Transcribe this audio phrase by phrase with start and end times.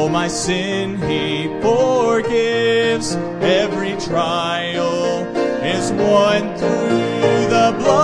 [0.00, 3.16] All my sin he forgives.
[3.42, 5.26] Every trial
[5.62, 8.00] is won through the blood.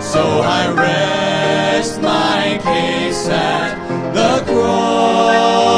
[0.00, 3.74] So I rest my case at
[4.14, 5.74] the cross.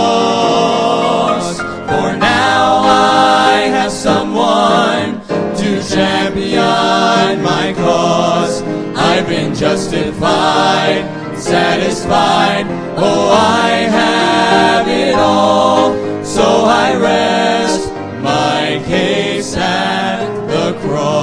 [1.57, 5.23] For now I have someone
[5.57, 8.63] to champion my cause.
[8.95, 11.05] I've been justified,
[11.47, 12.67] satisfied.
[12.97, 15.95] Oh, I have it all.
[16.25, 21.21] So I rest my case at the cross.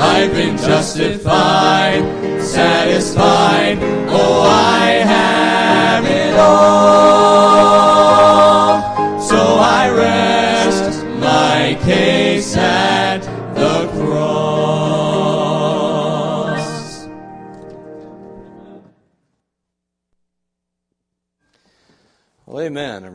[0.00, 2.02] I've been justified,
[2.42, 3.78] satisfied.
[4.08, 7.20] Oh, I have it all.
[9.20, 12.99] So I rest my case at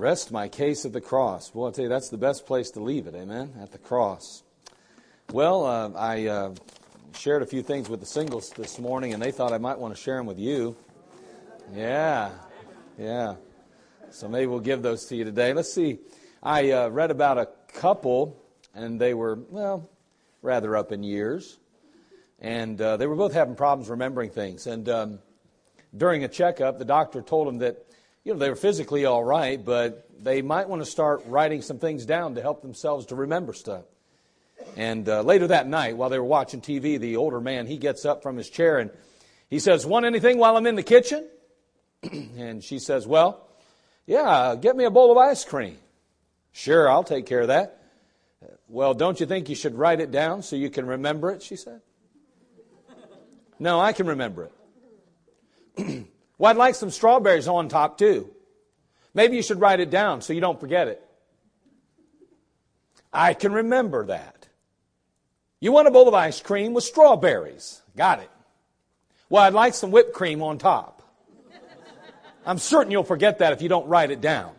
[0.05, 1.49] rest my case at the cross.
[1.51, 4.43] Well, I'll tell you, that's the best place to leave it, amen, at the cross.
[5.33, 6.53] Well, uh, I uh,
[7.17, 9.95] shared a few things with the singles this morning, and they thought I might want
[9.95, 10.75] to share them with you.
[11.73, 12.29] Yeah,
[12.99, 13.33] yeah.
[14.11, 15.53] So maybe we'll give those to you today.
[15.53, 15.97] Let's see.
[16.43, 18.39] I uh, read about a couple,
[18.75, 19.89] and they were, well,
[20.43, 21.57] rather up in years.
[22.39, 24.67] And uh, they were both having problems remembering things.
[24.67, 25.19] And um,
[25.97, 27.84] during a checkup, the doctor told them that,
[28.25, 31.77] you know, they were physically all right, but they might want to start writing some
[31.77, 33.85] things down to help themselves to remember stuff.
[34.75, 38.03] And uh, later that night, while they were watching TV, the older man, he gets
[38.03, 38.89] up from his chair and
[39.47, 41.29] he says, Want anything while I'm in the kitchen?
[42.03, 43.47] and she says, Well,
[44.07, 45.77] yeah, get me a bowl of ice cream.
[46.51, 47.79] Sure, I'll take care of that.
[48.67, 51.43] Well, don't you think you should write it down so you can remember it?
[51.43, 51.81] She said.
[53.57, 54.49] No, I can remember
[55.77, 56.07] it.
[56.37, 58.29] well, I'd like some strawberries on top too.
[59.13, 61.01] Maybe you should write it down so you don't forget it.
[63.13, 64.47] I can remember that.
[65.61, 67.81] You want a bowl of ice cream with strawberries.
[67.95, 68.29] Got it.
[69.29, 71.01] Well, I'd like some whipped cream on top.
[72.45, 74.53] I'm certain you'll forget that if you don't write it down.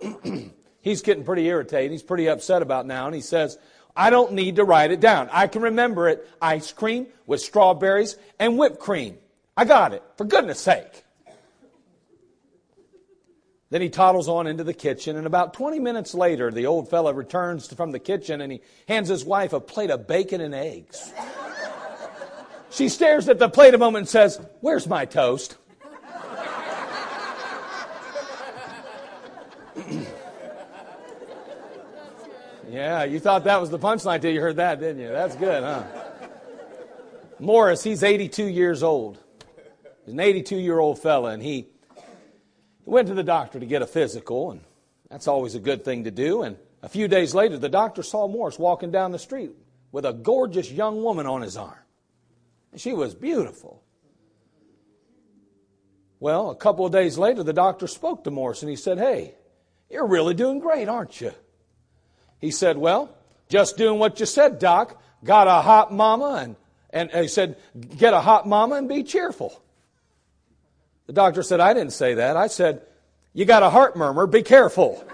[0.80, 1.90] He's getting pretty irritated.
[1.90, 3.58] He's pretty upset about now, and he says,
[3.96, 5.28] I don't need to write it down.
[5.32, 6.28] I can remember it.
[6.40, 9.18] Ice cream with strawberries and whipped cream.
[9.56, 10.02] I got it.
[10.16, 11.04] For goodness sake.
[13.68, 17.12] Then he toddles on into the kitchen, and about 20 minutes later, the old fellow
[17.12, 21.12] returns from the kitchen and he hands his wife a plate of bacon and eggs.
[22.70, 25.56] she stares at the plate a moment and says, Where's my toast?
[32.70, 35.08] yeah, you thought that was the punchline till you heard that, didn't you?
[35.08, 35.82] That's good, huh?
[37.40, 39.18] Morris, he's 82 years old.
[40.04, 41.66] He's an 82 year old fella, and he
[42.86, 44.60] went to the doctor to get a physical, and
[45.10, 46.42] that's always a good thing to do.
[46.42, 49.50] And a few days later, the doctor saw Morris walking down the street
[49.92, 51.78] with a gorgeous young woman on his arm.
[52.72, 53.82] And she was beautiful.
[56.20, 59.34] Well, a couple of days later, the doctor spoke to Morris and he said, Hey,
[59.90, 61.32] you're really doing great, aren't you?
[62.40, 63.14] He said, Well,
[63.48, 65.00] just doing what you said, Doc.
[65.24, 66.54] Got a hot mama,
[66.90, 69.60] and, and he said, Get a hot mama and be cheerful.
[71.06, 72.36] The doctor said, I didn't say that.
[72.36, 72.82] I said,
[73.32, 75.04] You got a heart murmur, be careful.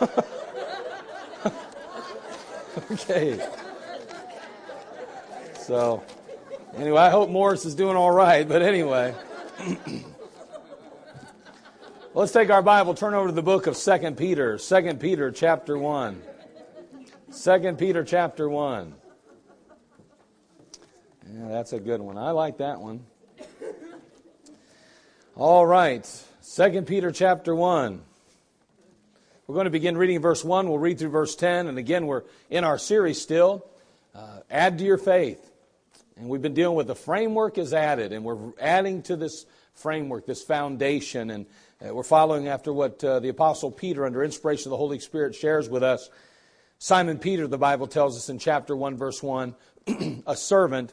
[2.90, 3.46] okay.
[5.60, 6.02] So,
[6.76, 9.14] anyway, I hope Morris is doing all right, but anyway.
[12.12, 15.78] Let's take our Bible, turn over to the book of 2 Peter, 2 Peter chapter
[15.78, 16.20] 1.
[17.32, 18.94] 2 Peter chapter 1.
[21.32, 22.18] Yeah, that's a good one.
[22.18, 23.06] I like that one.
[25.40, 26.06] All right.
[26.54, 28.02] 2 Peter chapter 1.
[29.46, 30.68] We're going to begin reading verse 1.
[30.68, 31.66] We'll read through verse 10.
[31.66, 33.64] And again, we're in our series still.
[34.14, 35.50] Uh, add to your faith.
[36.18, 38.12] And we've been dealing with the framework is added.
[38.12, 41.30] And we're adding to this framework, this foundation.
[41.30, 41.46] And
[41.82, 45.34] uh, we're following after what uh, the Apostle Peter, under inspiration of the Holy Spirit,
[45.34, 46.10] shares with us.
[46.78, 49.54] Simon Peter, the Bible tells us in chapter 1, verse 1,
[50.26, 50.92] a servant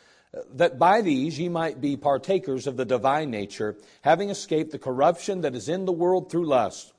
[0.53, 5.41] that by these ye might be partakers of the divine nature, having escaped the corruption
[5.41, 6.93] that is in the world through lust.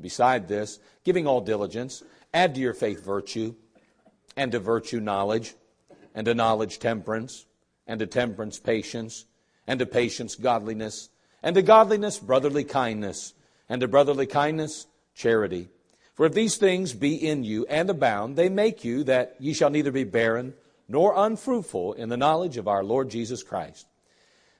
[0.00, 2.02] Beside this, giving all diligence,
[2.32, 3.54] add to your faith virtue
[4.36, 5.54] and to virtue knowledge,
[6.14, 7.46] and to knowledge temperance,
[7.86, 9.26] and to temperance patience,
[9.66, 11.10] and to patience godliness,
[11.42, 13.34] and to godliness brotherly kindness,
[13.68, 15.68] and to brotherly kindness charity.
[16.14, 19.70] For if these things be in you and abound, they make you that ye shall
[19.70, 20.54] neither be barren
[20.88, 23.86] nor unfruitful in the knowledge of our Lord Jesus Christ.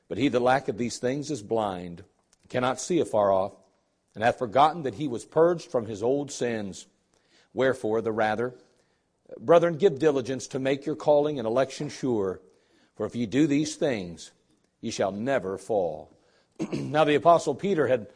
[0.08, 2.04] But he that lacketh these things is blind,
[2.48, 3.52] cannot see afar off,
[4.14, 6.86] and hath forgotten that he was purged from his old sins.
[7.54, 8.54] Wherefore, the rather,
[9.38, 12.40] Brethren, give diligence to make your calling and election sure,
[12.96, 14.32] for if ye do these things,
[14.80, 16.10] ye shall never fall.
[16.72, 18.06] now, the Apostle Peter had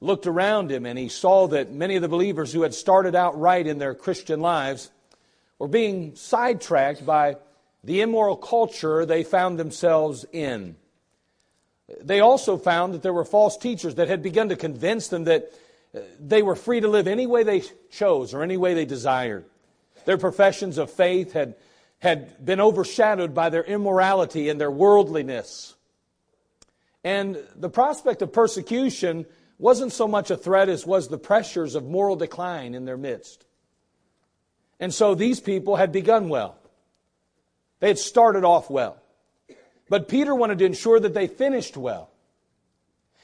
[0.00, 3.38] looked around him and he saw that many of the believers who had started out
[3.38, 4.90] right in their Christian lives
[5.58, 7.36] were being sidetracked by
[7.86, 10.74] the immoral culture they found themselves in.
[12.02, 15.52] They also found that there were false teachers that had begun to convince them that
[15.94, 17.62] uh, they were free to live any way they
[17.92, 19.44] chose or any way they desired.
[20.04, 21.54] Their professions of faith had,
[22.00, 25.76] had been overshadowed by their immorality and their worldliness.
[27.04, 29.26] And the prospect of persecution
[29.58, 33.44] wasn't so much a threat as was the pressures of moral decline in their midst.
[34.80, 36.55] And so these people had begun well.
[37.80, 38.96] They had started off well.
[39.88, 42.10] But Peter wanted to ensure that they finished well.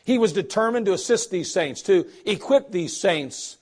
[0.05, 3.57] He was determined to assist these saints, to equip these saints,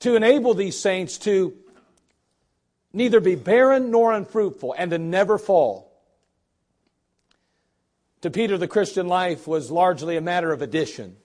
[0.00, 1.56] to enable these saints to
[2.92, 5.90] neither be barren nor unfruitful, and to never fall.
[8.20, 11.16] To Peter, the Christian life was largely a matter of addition.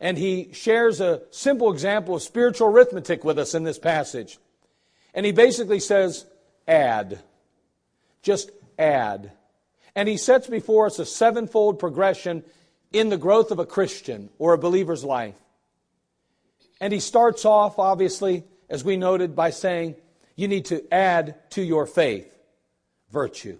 [0.00, 4.38] And he shares a simple example of spiritual arithmetic with us in this passage.
[5.14, 6.26] And he basically says,
[6.66, 7.20] add.
[8.22, 9.32] Just add.
[9.94, 12.44] And he sets before us a sevenfold progression
[12.92, 15.36] in the growth of a Christian or a believer's life.
[16.80, 19.96] And he starts off, obviously, as we noted, by saying,
[20.34, 22.28] you need to add to your faith
[23.10, 23.58] virtue.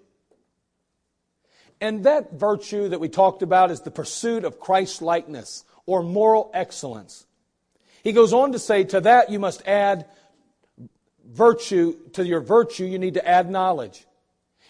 [1.81, 6.51] And that virtue that we talked about is the pursuit of Christ likeness or moral
[6.55, 7.27] excellence.
[8.03, 10.07] He goes on to say, to that you must add
[11.25, 11.97] virtue.
[12.15, 14.07] To your virtue, you need to add knowledge.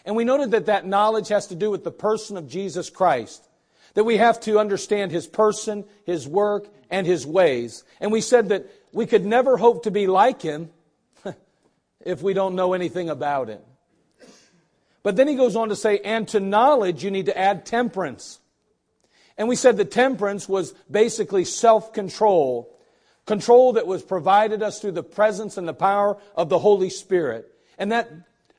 [0.05, 3.47] And we noted that that knowledge has to do with the person of Jesus Christ.
[3.95, 7.85] That we have to understand his person, his work, and his ways.
[8.01, 10.71] And we said that we could never hope to be like him
[12.01, 13.61] if we don't know anything about him.
[15.03, 18.39] But then he goes on to say, and to knowledge you need to add temperance.
[19.37, 22.79] And we said that temperance was basically self control,
[23.27, 27.49] control that was provided us through the presence and the power of the Holy Spirit.
[27.79, 28.11] And that,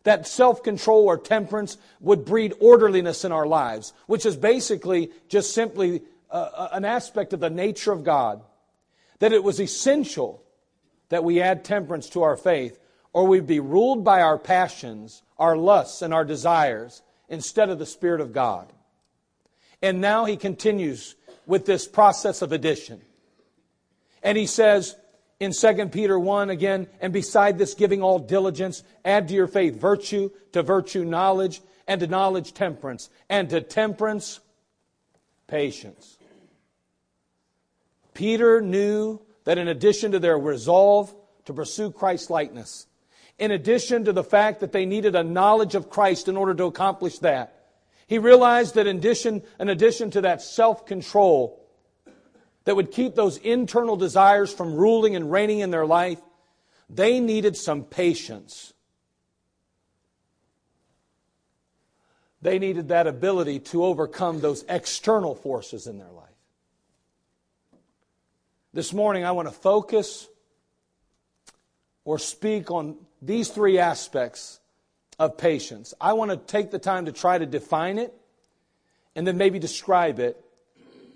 [0.04, 5.54] that self control or temperance would breed orderliness in our lives, which is basically just
[5.54, 8.42] simply uh, uh an aspect of the nature of God.
[9.20, 10.44] That it was essential
[11.10, 12.80] that we add temperance to our faith
[13.14, 17.86] or we'd be ruled by our passions, our lusts, and our desires instead of the
[17.86, 18.74] Spirit of God.
[19.82, 23.02] And now he continues with this process of addition.
[24.24, 24.96] And he says
[25.40, 29.76] in 2 Peter 1 again, and beside this giving all diligence, add to your faith
[29.76, 34.40] virtue, to virtue knowledge, and to knowledge temperance, and to temperance
[35.48, 36.18] patience.
[38.14, 41.14] Peter knew that in addition to their resolve
[41.46, 42.88] to pursue Christ likeness,
[43.38, 46.66] in addition to the fact that they needed a knowledge of Christ in order to
[46.66, 47.64] accomplish that.
[48.08, 51.63] He realized that in addition, in addition to that self control
[52.66, 56.20] that would keep those internal desires from ruling and reigning in their life,
[56.90, 58.74] they needed some patience.
[62.42, 66.28] They needed that ability to overcome those external forces in their life.
[68.74, 70.28] This morning, I want to focus
[72.06, 74.60] or speak on these three aspects
[75.20, 75.94] of patience.
[76.02, 78.14] I want to take the time to try to define it
[79.16, 80.43] and then maybe describe it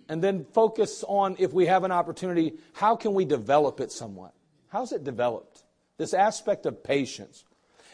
[0.09, 4.33] and then focus on if we have an opportunity, how can we develop it somewhat?
[4.69, 5.63] How's it developed?
[5.97, 7.43] This aspect of patience.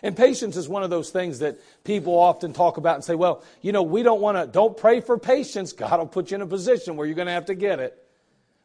[0.02, 3.42] And patience is one of those things that people often talk about and say, well,
[3.62, 5.72] you know, we don't want to, don't pray for patience.
[5.74, 7.98] God will put you in a position where you're going to have to get it.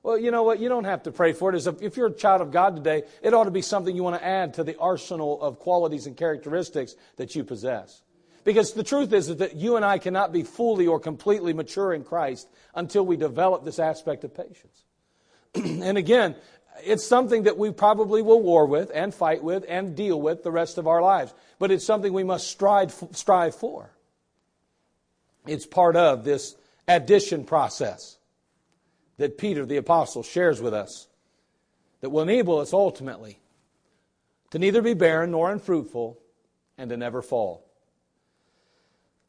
[0.02, 0.58] Well, you know what?
[0.58, 1.66] You don't have to pray for it.
[1.82, 4.24] If you're a child of God today, it ought to be something you want to
[4.24, 8.02] add to the arsenal of qualities and characteristics that you possess.
[8.44, 12.04] Because the truth is that you and I cannot be fully or completely mature in
[12.04, 14.84] Christ until we develop this aspect of patience.
[15.54, 16.36] and again,
[16.84, 20.50] it's something that we probably will war with and fight with and deal with the
[20.50, 21.34] rest of our lives.
[21.58, 23.90] But it's something we must strive, strive for.
[25.46, 28.18] It's part of this addition process
[29.16, 31.08] that Peter the Apostle shares with us
[32.00, 33.40] that will enable us ultimately
[34.50, 36.18] to neither be barren nor unfruitful
[36.76, 37.67] and to never fall.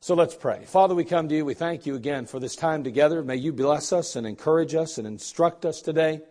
[0.02, 0.64] So let's pray.
[0.64, 1.44] Father, we come to you.
[1.44, 3.22] We thank you again for this time together.
[3.22, 6.22] May you bless us and encourage us and instruct us today.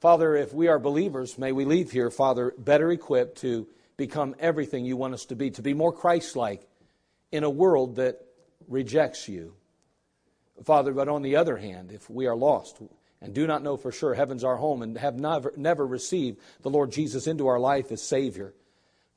[0.00, 4.86] Father, if we are believers, may we leave here, Father, better equipped to become everything
[4.86, 6.66] you want us to be, to be more Christ like
[7.30, 8.24] in a world that
[8.66, 9.52] rejects you.
[10.64, 12.80] Father, but on the other hand, if we are lost
[13.20, 16.70] and do not know for sure heaven's our home and have never, never received the
[16.70, 18.54] Lord Jesus into our life as Savior,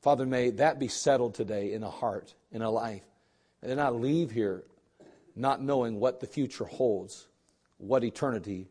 [0.02, 3.06] Father, may that be settled today in a heart, in a life.
[3.66, 4.64] And not leave here
[5.36, 7.28] not knowing what the future holds,
[7.78, 8.68] what eternity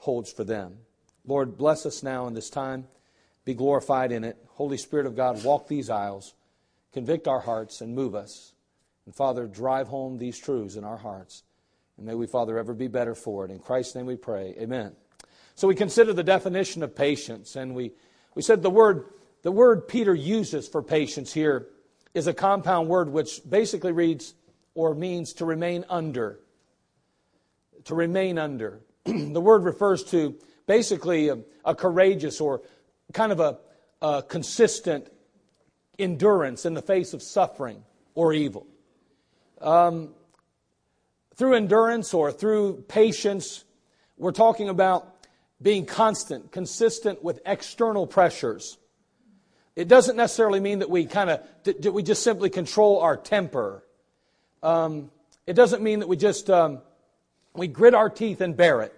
[0.00, 0.78] holds for them.
[1.24, 2.86] Lord, bless us now in this time.
[3.44, 4.36] Be glorified in it.
[4.50, 6.34] Holy Spirit of God, walk these aisles,
[6.92, 8.52] convict our hearts, and move us.
[9.06, 11.42] And Father, drive home these truths in our hearts.
[11.96, 13.50] And may we, Father, ever be better for it.
[13.50, 14.54] In Christ's name we pray.
[14.58, 14.92] Amen.
[15.54, 17.92] So we consider the definition of patience, and we,
[18.34, 19.06] we said the word,
[19.42, 21.68] the word Peter uses for patience here
[22.16, 24.34] is a compound word which basically reads
[24.74, 26.40] or means to remain under.
[27.84, 28.80] To remain under.
[29.04, 30.34] the word refers to
[30.66, 32.62] basically a, a, courageous or
[33.12, 33.58] kind of a,
[34.00, 35.12] a consistent
[35.98, 38.66] endurance in the face of suffering or evil.
[39.60, 40.14] Um,
[41.34, 43.64] through endurance or through patience,
[44.16, 45.14] we're talking about
[45.60, 48.78] being constant, consistent with external pressures.
[49.76, 53.84] It doesn't necessarily mean that we kind of, that we just simply control our temper.
[54.62, 55.10] Um,
[55.46, 56.80] it doesn't mean that we just, um,
[57.54, 58.94] we grit our teeth and bear it.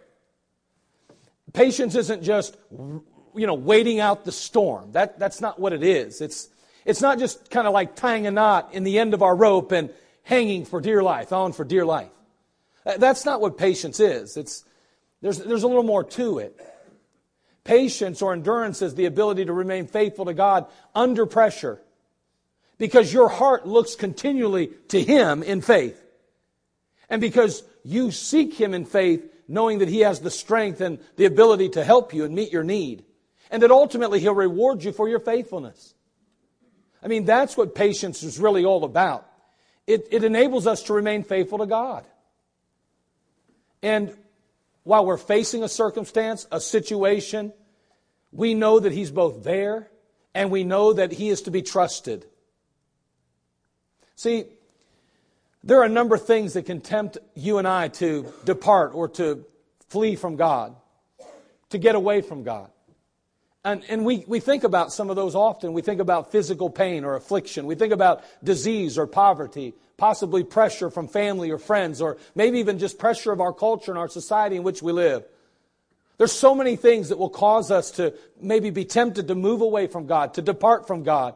[1.52, 4.92] Patience isn't just, you know, waiting out the storm.
[4.92, 6.20] That, that's not what it is.
[6.20, 6.48] It's,
[6.84, 9.72] it's not just kind of like tying a knot in the end of our rope
[9.72, 9.90] and
[10.22, 12.10] hanging for dear life, on for dear life.
[12.84, 14.36] That's not what patience is.
[14.36, 14.64] It's,
[15.20, 16.58] there's, there's a little more to it.
[17.68, 21.78] Patience or endurance is the ability to remain faithful to God under pressure
[22.78, 26.02] because your heart looks continually to Him in faith.
[27.10, 31.26] And because you seek Him in faith, knowing that He has the strength and the
[31.26, 33.04] ability to help you and meet your need.
[33.50, 35.92] And that ultimately He'll reward you for your faithfulness.
[37.02, 39.30] I mean, that's what patience is really all about.
[39.86, 42.06] It, it enables us to remain faithful to God.
[43.82, 44.16] And
[44.88, 47.52] while we're facing a circumstance, a situation,
[48.32, 49.90] we know that He's both there
[50.34, 52.24] and we know that He is to be trusted.
[54.16, 54.46] See,
[55.62, 59.08] there are a number of things that can tempt you and I to depart or
[59.10, 59.44] to
[59.88, 60.74] flee from God,
[61.68, 62.70] to get away from God.
[63.66, 65.74] And, and we, we think about some of those often.
[65.74, 67.66] We think about physical pain or affliction.
[67.66, 72.78] We think about disease or poverty, possibly pressure from family or friends, or maybe even
[72.78, 75.24] just pressure of our culture and our society in which we live.
[76.16, 79.88] There's so many things that will cause us to maybe be tempted to move away
[79.88, 81.34] from God, to depart from God.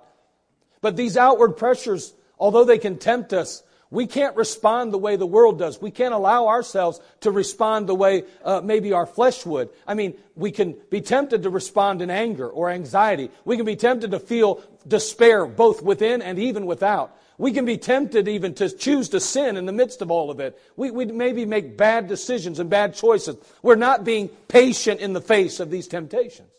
[0.80, 5.26] But these outward pressures, although they can tempt us, we can't respond the way the
[5.26, 5.80] world does.
[5.80, 9.68] We can't allow ourselves to respond the way uh, maybe our flesh would.
[9.86, 13.30] I mean, we can be tempted to respond in anger or anxiety.
[13.44, 17.16] We can be tempted to feel despair both within and even without.
[17.38, 20.38] We can be tempted even to choose to sin in the midst of all of
[20.38, 20.58] it.
[20.76, 23.36] We, we maybe make bad decisions and bad choices.
[23.62, 26.50] We're not being patient in the face of these temptations.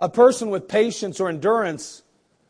[0.00, 2.02] A person with patience or endurance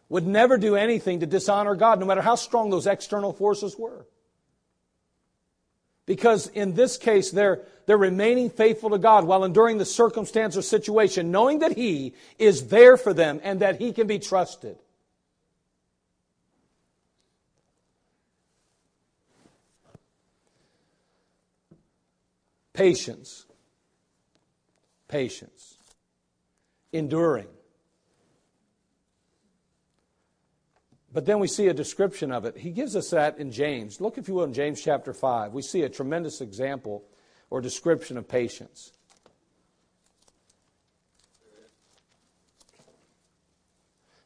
[0.08, 4.06] would never do anything to dishonor God, no matter how strong those external forces were.
[6.06, 10.62] Because in this case, they're, they're remaining faithful to God while enduring the circumstance or
[10.62, 14.78] situation, knowing that He is there for them and that He can be trusted.
[22.76, 23.46] Patience.
[25.08, 25.76] Patience
[26.96, 27.48] enduring.
[31.12, 32.58] But then we see a description of it.
[32.58, 34.00] He gives us that in James.
[34.00, 35.52] Look, if you will, in James chapter 5.
[35.52, 37.04] We see a tremendous example
[37.48, 38.92] or description of patience.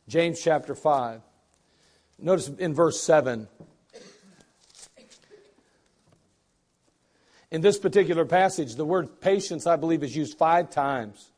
[0.08, 1.20] James chapter 5.
[2.18, 3.46] Notice in verse 7.
[7.50, 11.30] In this particular passage, the word patience, I believe, is used five times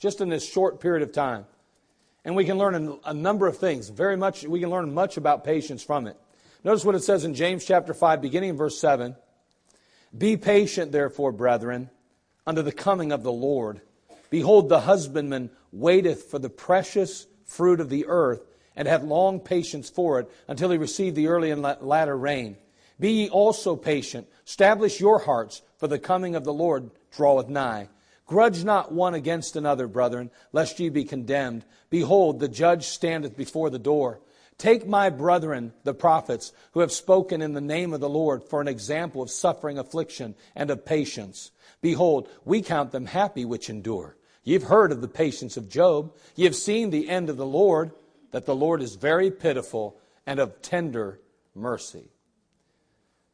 [0.00, 1.44] just in this short period of time.
[2.24, 3.88] And we can learn a number of things.
[3.88, 6.16] Very much, we can learn much about patience from it.
[6.64, 9.14] Notice what it says in James chapter 5, beginning in verse 7.
[10.16, 11.88] Be patient, therefore, brethren,
[12.46, 13.80] under the coming of the Lord.
[14.28, 18.42] Behold, the husbandman waiteth for the precious fruit of the earth,
[18.76, 22.56] and hath long patience for it, until he receive the early and latter rain.
[23.00, 24.28] Be ye also patient.
[24.46, 27.88] Establish your hearts, for the coming of the Lord draweth nigh.
[28.26, 31.64] Grudge not one against another, brethren, lest ye be condemned.
[31.88, 34.20] Behold, the judge standeth before the door.
[34.58, 38.60] Take my brethren, the prophets, who have spoken in the name of the Lord, for
[38.60, 41.50] an example of suffering, affliction, and of patience.
[41.80, 44.16] Behold, we count them happy which endure.
[44.44, 46.14] Ye have heard of the patience of Job.
[46.36, 47.92] Ye have seen the end of the Lord,
[48.32, 51.20] that the Lord is very pitiful and of tender
[51.54, 52.10] mercy.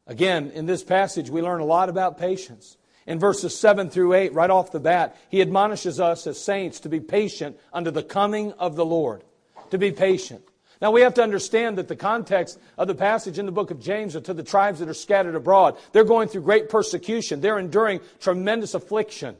[0.07, 4.33] Again, in this passage, we learn a lot about patience in verses 7 through 8,
[4.33, 8.51] right off the bat, he admonishes us as saints to be patient under the coming
[8.53, 9.23] of the Lord.
[9.71, 10.43] To be patient.
[10.81, 13.79] Now we have to understand that the context of the passage in the book of
[13.79, 15.77] James are to the tribes that are scattered abroad.
[15.93, 17.41] They're going through great persecution.
[17.41, 19.37] They're enduring tremendous affliction.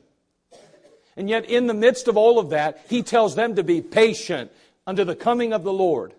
[1.17, 4.51] And yet in the midst of all of that, he tells them to be patient
[4.87, 6.13] under the coming of the Lord.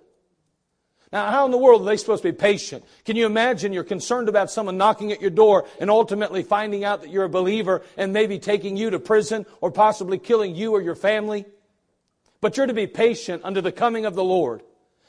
[1.11, 2.85] Now, how in the world are they supposed to be patient?
[3.07, 7.01] Can you imagine you're concerned about someone knocking at your door and ultimately finding out
[7.01, 10.83] that you're a believer and maybe taking you to prison or possibly killing you or
[10.83, 11.47] your family?
[12.43, 14.63] But you're to be patient under the coming of the Lord.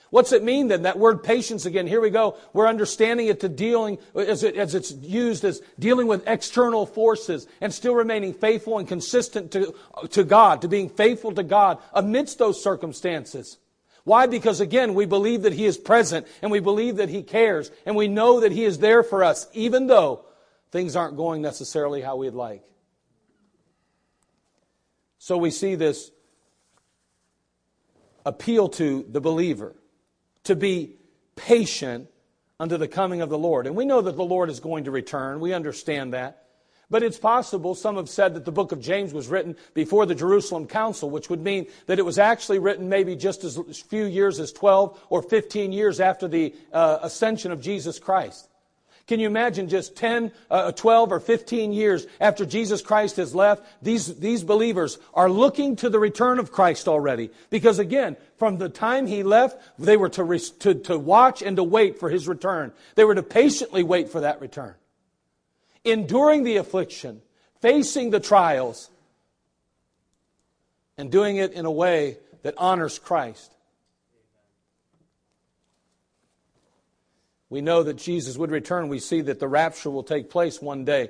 [0.09, 0.83] What's it mean then?
[0.83, 2.37] That word patience again, here we go.
[2.53, 7.45] We're understanding it to dealing, as, it, as it's used as dealing with external forces
[7.61, 9.75] and still remaining faithful and consistent to,
[10.11, 13.57] to God, to being faithful to God amidst those circumstances.
[14.03, 14.27] Why?
[14.27, 17.95] Because again, we believe that He is present and we believe that He cares and
[17.95, 20.25] we know that He is there for us, even though
[20.71, 22.63] things aren't going necessarily how we'd like.
[25.17, 26.11] So we see this
[28.25, 29.75] appeal to the believer
[30.45, 30.95] to be
[31.35, 32.09] patient
[32.59, 33.67] unto the coming of the Lord.
[33.67, 35.39] And we know that the Lord is going to return.
[35.39, 36.48] We understand that.
[36.89, 40.15] But it's possible, some have said that the book of James was written before the
[40.15, 43.57] Jerusalem Council, which would mean that it was actually written maybe just as
[43.89, 48.49] few years as 12 or 15 years after the uh, ascension of Jesus Christ.
[49.07, 53.65] Can you imagine just 10, uh, 12, or 15 years after Jesus Christ has left?
[53.83, 57.31] These, these believers are looking to the return of Christ already.
[57.49, 61.63] Because again, from the time he left, they were to, to, to watch and to
[61.63, 62.71] wait for his return.
[62.93, 64.75] They were to patiently wait for that return
[65.91, 67.21] enduring the affliction,
[67.61, 68.89] facing the trials,
[70.97, 73.53] and doing it in a way that honors Christ.
[77.49, 78.89] We know that Jesus would return.
[78.89, 81.09] We see that the rapture will take place one day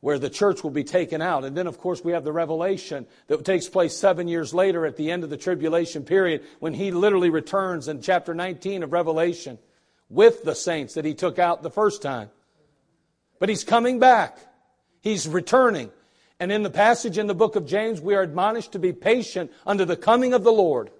[0.00, 1.44] where the church will be taken out.
[1.44, 4.96] And then, of course, we have the revelation that takes place seven years later at
[4.96, 9.58] the end of the tribulation period when he literally returns in chapter 19 of Revelation
[10.10, 12.28] with the saints that he took out the first time.
[13.38, 14.38] But he's coming back.
[15.00, 15.90] He's returning.
[16.40, 19.52] And in the passage in the book of James, we are admonished to be patient
[19.66, 20.90] under the coming of the Lord.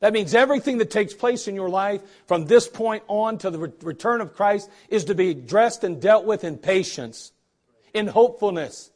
[0.00, 3.72] That means everything that takes place in your life from this point on to the
[3.82, 7.30] return of Christ is to be addressed and dealt with in patience,
[7.94, 8.90] in hopefulness,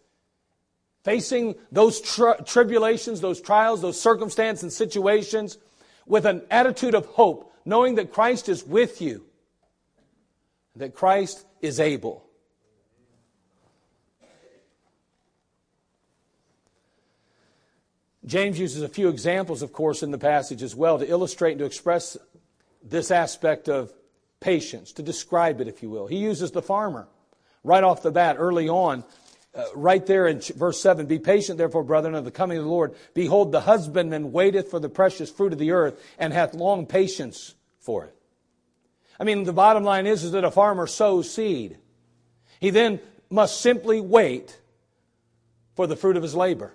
[1.05, 5.59] facing those tri- tribulations, those trials, those circumstances and situations
[6.07, 9.25] with an attitude of hope, knowing that Christ is with you,
[10.75, 12.26] that Christ is able.
[18.27, 21.61] James uses a few examples, of course, in the passage as well to illustrate and
[21.61, 22.17] to express
[22.83, 23.93] this aspect of
[24.41, 26.07] patience, to describe it, if you will.
[26.07, 27.09] He uses the farmer
[27.63, 29.05] right off the bat, early on,
[29.55, 32.71] uh, right there in verse 7 Be patient, therefore, brethren, of the coming of the
[32.71, 32.95] Lord.
[33.15, 37.55] Behold, the husbandman waiteth for the precious fruit of the earth and hath long patience
[37.81, 38.15] for it.
[39.19, 41.79] I mean, the bottom line is, is that a farmer sows seed.
[42.61, 44.61] He then must simply wait
[45.75, 46.75] for the fruit of his labor.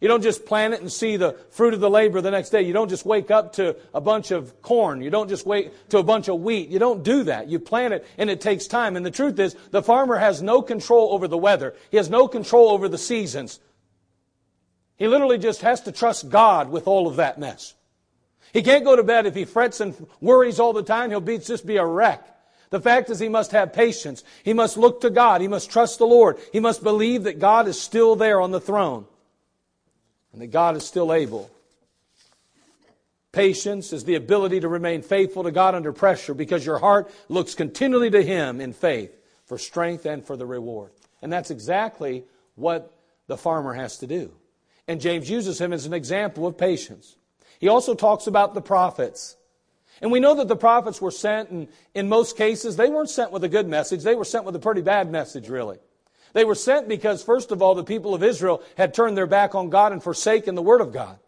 [0.00, 2.62] You don't just plant it and see the fruit of the labor the next day.
[2.62, 5.02] You don't just wake up to a bunch of corn.
[5.02, 6.68] You don't just wait to a bunch of wheat.
[6.68, 7.48] You don't do that.
[7.48, 8.94] You plant it and it takes time.
[8.94, 11.74] And the truth is, the farmer has no control over the weather.
[11.90, 13.58] He has no control over the seasons.
[14.96, 17.74] He literally just has to trust God with all of that mess.
[18.52, 21.10] He can't go to bed if he frets and worries all the time.
[21.10, 22.24] He'll be, just be a wreck.
[22.70, 24.22] The fact is he must have patience.
[24.44, 25.40] He must look to God.
[25.40, 26.38] He must trust the Lord.
[26.52, 29.06] He must believe that God is still there on the throne
[30.32, 31.50] and that God is still able.
[33.32, 37.54] Patience is the ability to remain faithful to God under pressure because your heart looks
[37.54, 39.14] continually to Him in faith
[39.44, 40.92] for strength and for the reward.
[41.22, 42.94] And that's exactly what
[43.26, 44.32] the farmer has to do.
[44.86, 47.16] And James uses him as an example of patience.
[47.58, 49.36] He also talks about the prophets.
[50.00, 53.32] And we know that the prophets were sent, and in most cases, they weren't sent
[53.32, 54.02] with a good message.
[54.02, 55.78] They were sent with a pretty bad message, really.
[56.32, 59.54] They were sent because, first of all, the people of Israel had turned their back
[59.54, 61.18] on God and forsaken the Word of God.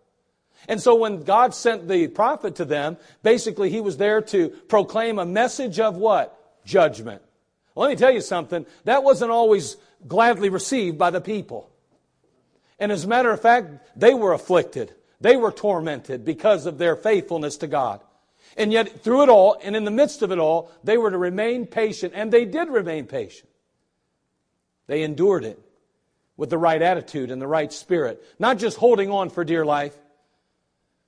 [0.69, 5.19] And so when God sent the prophet to them, basically he was there to proclaim
[5.19, 6.37] a message of what?
[6.65, 7.23] Judgment.
[7.75, 8.67] Well, let me tell you something.
[8.85, 11.71] That wasn't always gladly received by the people.
[12.79, 14.95] And as a matter of fact, they were afflicted.
[15.21, 18.01] They were tormented because of their faithfulness to God.
[18.57, 21.19] And yet, through it all, and in the midst of it all, they were to
[21.19, 23.50] remain patient, and they did remain patient.
[24.91, 25.57] They endured it
[26.37, 29.97] with the right attitude and the right spirit, not just holding on for dear life,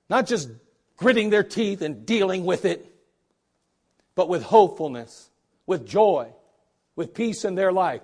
[0.09, 0.49] not just
[0.95, 2.89] gritting their teeth and dealing with it,
[4.15, 5.29] but with hopefulness,
[5.65, 6.29] with joy,
[6.95, 7.99] with peace in their life.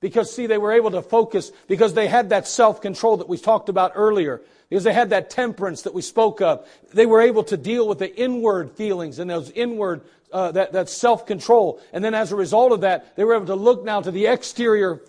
[0.00, 3.38] Because, see, they were able to focus because they had that self control that we
[3.38, 6.66] talked about earlier because they had that temperance that we spoke of.
[6.92, 10.00] They were able to deal with the inward feelings and those inward,
[10.32, 11.80] uh, that, that self control.
[11.92, 14.26] And then as a result of that, they were able to look now to the
[14.26, 15.00] exterior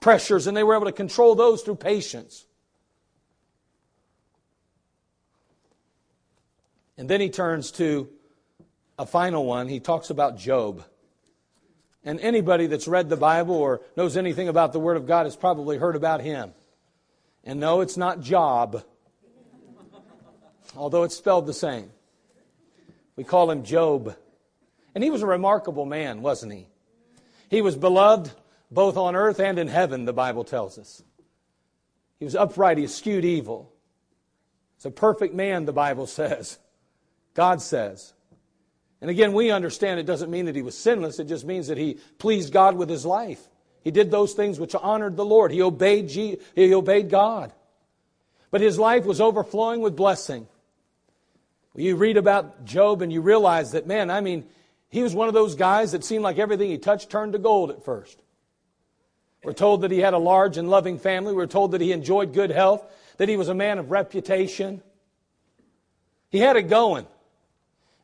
[0.00, 2.46] pressures and they were able to control those through patience.
[6.98, 8.08] And then he turns to
[8.98, 9.68] a final one.
[9.68, 10.84] He talks about Job.
[12.04, 15.36] And anybody that's read the Bible or knows anything about the Word of God has
[15.36, 16.52] probably heard about him.
[17.44, 18.82] And no, it's not Job
[20.76, 21.90] although it's spelled the same.
[23.16, 24.16] We call him Job.
[24.94, 26.66] And he was a remarkable man, wasn't he?
[27.48, 28.30] He was beloved
[28.70, 31.02] both on earth and in heaven, the Bible tells us.
[32.18, 33.72] He was upright, he eschewed evil.
[34.76, 36.58] He's a perfect man, the Bible says.
[37.34, 38.12] God says.
[39.00, 41.78] And again, we understand it doesn't mean that he was sinless, it just means that
[41.78, 43.48] he pleased God with his life.
[43.82, 45.52] He did those things which honored the Lord.
[45.52, 47.52] He obeyed, G- he obeyed God.
[48.50, 50.46] But his life was overflowing with blessing.
[51.74, 54.44] You read about Job and you realize that, man, I mean,
[54.90, 57.70] he was one of those guys that seemed like everything he touched turned to gold
[57.70, 58.20] at first.
[59.42, 61.32] We're told that he had a large and loving family.
[61.32, 62.84] We're told that he enjoyed good health,
[63.16, 64.82] that he was a man of reputation.
[66.30, 67.06] He had it going.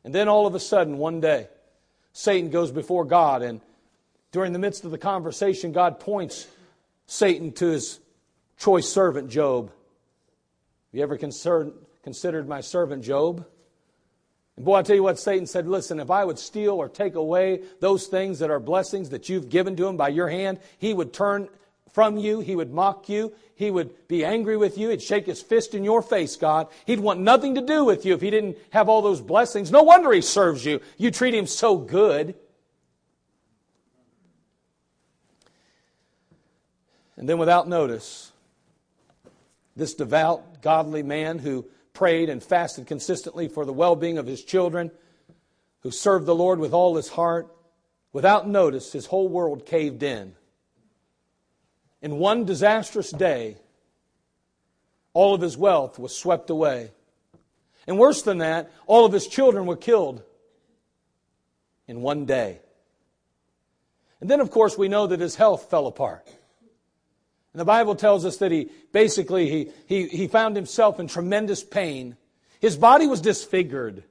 [0.03, 1.47] And then all of a sudden, one day,
[2.13, 3.61] Satan goes before God, and
[4.31, 6.47] during the midst of the conversation, God points
[7.05, 7.99] Satan to his
[8.57, 9.67] choice servant, Job.
[9.67, 13.45] Have you ever considered my servant, Job?
[14.57, 17.15] And boy, I tell you what, Satan said, listen, if I would steal or take
[17.15, 20.93] away those things that are blessings that you've given to him by your hand, he
[20.93, 21.47] would turn
[21.93, 22.39] from you.
[22.39, 23.33] He would mock you.
[23.55, 24.89] He would be angry with you.
[24.89, 26.67] He'd shake his fist in your face, God.
[26.85, 29.71] He'd want nothing to do with you if he didn't have all those blessings.
[29.71, 30.81] No wonder he serves you.
[30.97, 32.35] You treat him so good.
[37.15, 38.31] And then, without notice,
[39.75, 41.65] this devout, godly man who
[41.97, 44.91] prayed and fasted consistently for the well being of his children,
[45.79, 47.47] who served the Lord with all his heart,
[48.13, 50.35] without notice, his whole world caved in.
[52.03, 53.57] In one disastrous day,
[55.13, 56.91] all of his wealth was swept away.
[57.87, 60.21] And worse than that, all of his children were killed
[61.87, 62.59] in one day.
[64.21, 66.27] And then, of course, we know that his health fell apart.
[67.57, 71.63] And the Bible tells us that he basically he, he, he found himself in tremendous
[71.63, 72.15] pain.
[72.59, 74.03] His body was disfigured.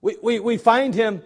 [0.00, 1.22] We, we, we find him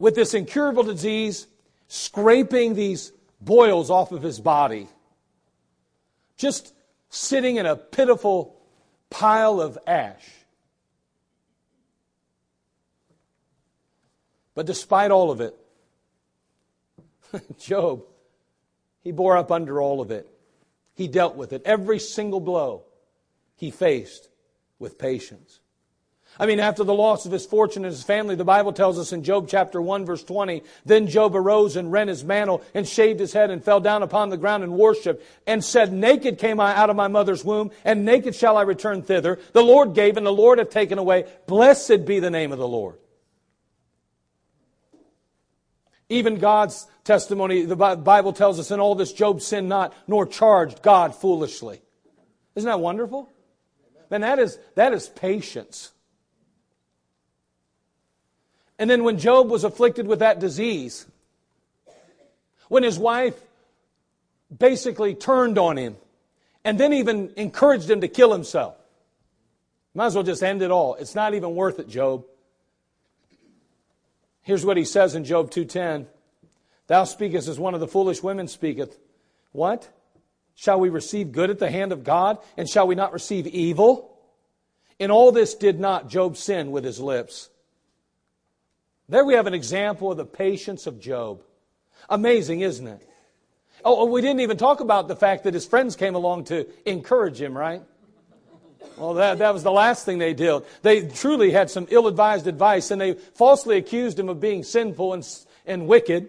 [0.00, 1.46] with this incurable disease,
[1.86, 4.88] scraping these boils off of his body.
[6.36, 6.74] Just
[7.10, 8.60] sitting in a pitiful
[9.08, 10.28] pile of ash.
[14.56, 15.54] But despite all of it,
[17.60, 18.02] Job,
[19.02, 20.26] he bore up under all of it.
[21.00, 21.62] He dealt with it.
[21.64, 22.82] Every single blow
[23.56, 24.28] he faced
[24.78, 25.60] with patience.
[26.38, 29.10] I mean, after the loss of his fortune and his family, the Bible tells us
[29.14, 33.18] in Job chapter 1 verse 20, then Job arose and rent his mantle and shaved
[33.18, 36.76] his head and fell down upon the ground and worshiped and said, naked came I
[36.76, 39.38] out of my mother's womb and naked shall I return thither.
[39.54, 41.24] The Lord gave and the Lord hath taken away.
[41.46, 42.98] Blessed be the name of the Lord.
[46.10, 50.82] Even God's testimony, the Bible tells us in all this, Job sinned not, nor charged
[50.82, 51.80] God foolishly.
[52.56, 53.30] Isn't that wonderful?
[54.10, 55.92] Then that is, that is patience.
[58.76, 61.06] And then when Job was afflicted with that disease,
[62.68, 63.38] when his wife
[64.56, 65.96] basically turned on him
[66.64, 68.74] and then even encouraged him to kill himself,
[69.94, 70.96] might as well just end it all.
[70.96, 72.24] It's not even worth it, Job.
[74.42, 76.06] Here's what he says in Job 2:10.
[76.86, 78.98] Thou speakest as one of the foolish women speaketh.
[79.52, 79.88] What?
[80.54, 84.18] Shall we receive good at the hand of God, and shall we not receive evil?
[84.98, 87.48] In all this did not Job sin with his lips.
[89.08, 91.42] There we have an example of the patience of Job.
[92.08, 93.08] Amazing, isn't it?
[93.84, 96.66] Oh, oh we didn't even talk about the fact that his friends came along to
[96.84, 97.82] encourage him, right?
[98.96, 100.62] Well, that, that was the last thing they did.
[100.82, 105.14] They truly had some ill advised advice, and they falsely accused him of being sinful
[105.14, 105.26] and,
[105.66, 106.28] and wicked.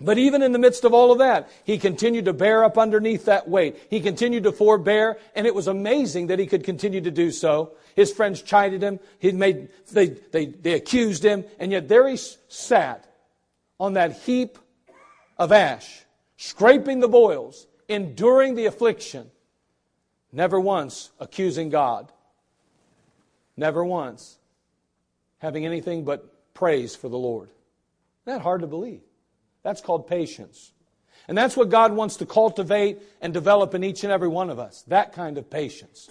[0.00, 3.26] But even in the midst of all of that, he continued to bear up underneath
[3.26, 3.76] that weight.
[3.88, 7.72] He continued to forbear, and it was amazing that he could continue to do so.
[7.94, 8.98] His friends chided him.
[9.18, 11.44] He made, they, they, they accused him.
[11.58, 12.16] And yet there he
[12.48, 13.06] sat
[13.78, 14.58] on that heap
[15.38, 16.04] of ash,
[16.36, 19.30] scraping the boils, enduring the affliction,
[20.32, 22.10] never once accusing God,
[23.56, 24.38] never once
[25.38, 27.48] having anything but praise for the Lord.
[27.48, 29.02] Isn't that hard to believe?
[29.62, 30.72] That's called patience.
[31.28, 34.58] And that's what God wants to cultivate and develop in each and every one of
[34.58, 36.08] us that kind of patience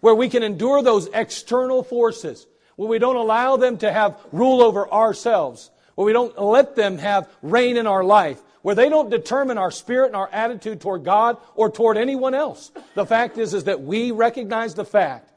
[0.00, 4.62] where we can endure those external forces, where we don't allow them to have rule
[4.62, 9.10] over ourselves, where we don't let them have reign in our life, where they don't
[9.10, 12.72] determine our spirit and our attitude toward God or toward anyone else.
[12.96, 15.32] The fact is, is that we recognize the fact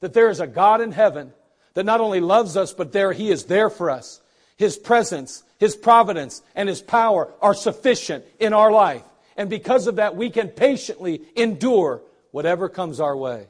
[0.00, 1.32] that there is a God in heaven
[1.74, 4.20] that not only loves us, but there He is there for us.
[4.56, 9.04] His presence, His providence, and His power are sufficient in our life.
[9.36, 12.02] And because of that, we can patiently endure
[12.32, 13.46] whatever comes our way.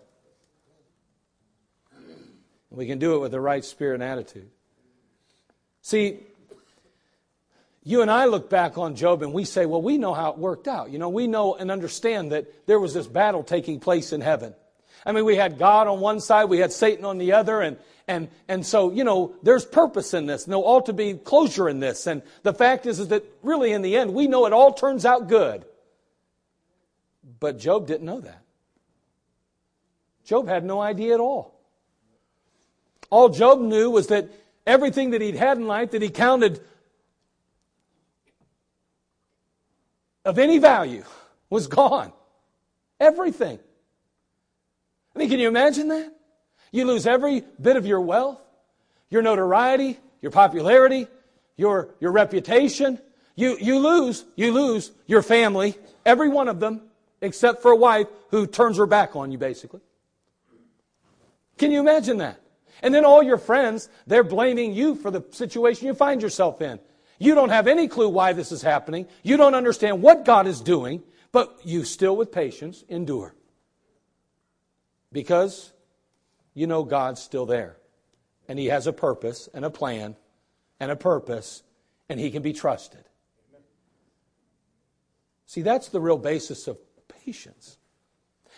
[2.68, 4.50] We can do it with the right spirit and attitude.
[5.80, 6.18] See,
[7.84, 10.38] you and I look back on Job and we say, well, we know how it
[10.38, 10.90] worked out.
[10.90, 14.54] You know, we know and understand that there was this battle taking place in heaven.
[15.04, 17.76] I mean, we had God on one side, we had Satan on the other, and,
[18.06, 20.44] and, and so, you know, there's purpose in this.
[20.44, 22.06] And there ought to be closure in this.
[22.06, 25.04] And the fact is, is that really in the end, we know it all turns
[25.04, 25.64] out good.
[27.40, 28.42] But Job didn't know that.
[30.24, 31.58] Job had no idea at all.
[33.10, 34.30] All Job knew was that
[34.66, 36.60] everything that he'd had in life that he counted
[40.24, 41.04] of any value
[41.50, 42.12] was gone.
[43.00, 43.58] Everything.
[45.14, 46.12] I mean, can you imagine that?
[46.70, 48.40] You lose every bit of your wealth,
[49.10, 51.06] your notoriety, your popularity,
[51.56, 52.98] your, your reputation.
[53.34, 55.74] You, you lose, you lose your family,
[56.06, 56.82] every one of them,
[57.20, 59.80] except for a wife who turns her back on you, basically.
[61.58, 62.40] Can you imagine that?
[62.82, 66.80] And then all your friends, they're blaming you for the situation you find yourself in.
[67.22, 69.06] You don't have any clue why this is happening.
[69.22, 73.32] You don't understand what God is doing, but you still, with patience, endure.
[75.12, 75.72] Because
[76.52, 77.76] you know God's still there.
[78.48, 80.16] And He has a purpose and a plan
[80.80, 81.62] and a purpose,
[82.08, 83.04] and He can be trusted.
[85.46, 86.76] See, that's the real basis of
[87.24, 87.78] patience.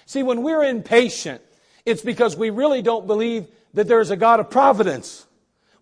[0.06, 1.42] See, when we're impatient,
[1.84, 5.26] it's because we really don't believe that there is a God of providence.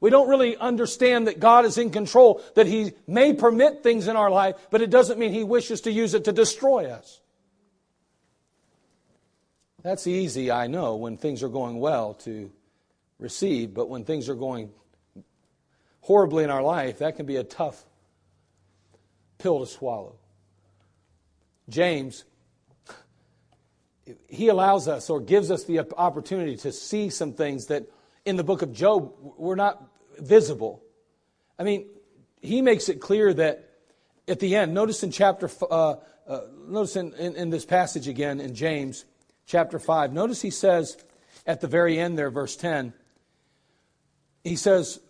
[0.03, 4.17] We don't really understand that God is in control, that He may permit things in
[4.17, 7.21] our life, but it doesn't mean He wishes to use it to destroy us.
[9.85, 12.51] That's easy, I know, when things are going well to
[13.21, 14.71] receive, but when things are going
[16.01, 17.85] horribly in our life, that can be a tough
[19.39, 20.17] pill to swallow.
[21.69, 22.25] James
[24.27, 27.85] he allows us or gives us the opportunity to see some things that
[28.25, 30.83] in the book of Job were not visible.
[31.59, 31.87] I mean,
[32.41, 33.69] he makes it clear that
[34.29, 35.97] at the end, notice in chapter, uh,
[36.27, 39.05] uh, notice in, in, in this passage again in James
[39.47, 40.97] chapter 5, notice he says
[41.47, 42.93] at the very end there, verse 10,
[44.45, 45.01] he says,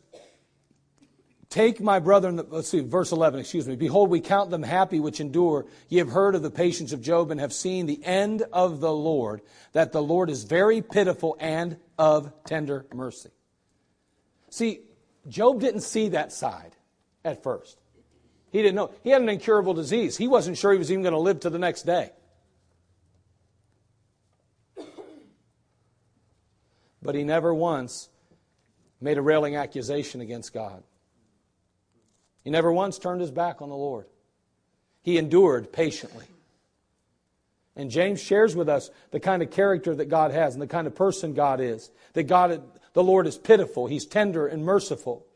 [1.52, 3.76] Take my brethren, let's see, verse 11, excuse me.
[3.76, 5.66] Behold, we count them happy which endure.
[5.90, 8.90] Ye have heard of the patience of Job and have seen the end of the
[8.90, 13.28] Lord, that the Lord is very pitiful and of tender mercy.
[14.48, 14.80] See,
[15.28, 16.74] Job didn't see that side
[17.24, 17.78] at first.
[18.50, 18.90] He didn't know.
[19.02, 20.16] He had an incurable disease.
[20.16, 22.10] He wasn't sure he was even going to live to the next day.
[27.02, 28.08] But he never once
[29.00, 30.82] made a railing accusation against God.
[32.44, 34.06] He never once turned his back on the Lord.
[35.02, 36.26] He endured patiently.
[37.74, 40.86] And James shares with us the kind of character that God has and the kind
[40.86, 41.90] of person God is.
[42.12, 45.26] That God, the Lord is pitiful, He's tender and merciful.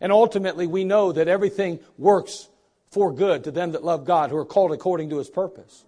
[0.00, 2.48] And ultimately, we know that everything works
[2.90, 5.84] for good to them that love God, who are called according to His purpose.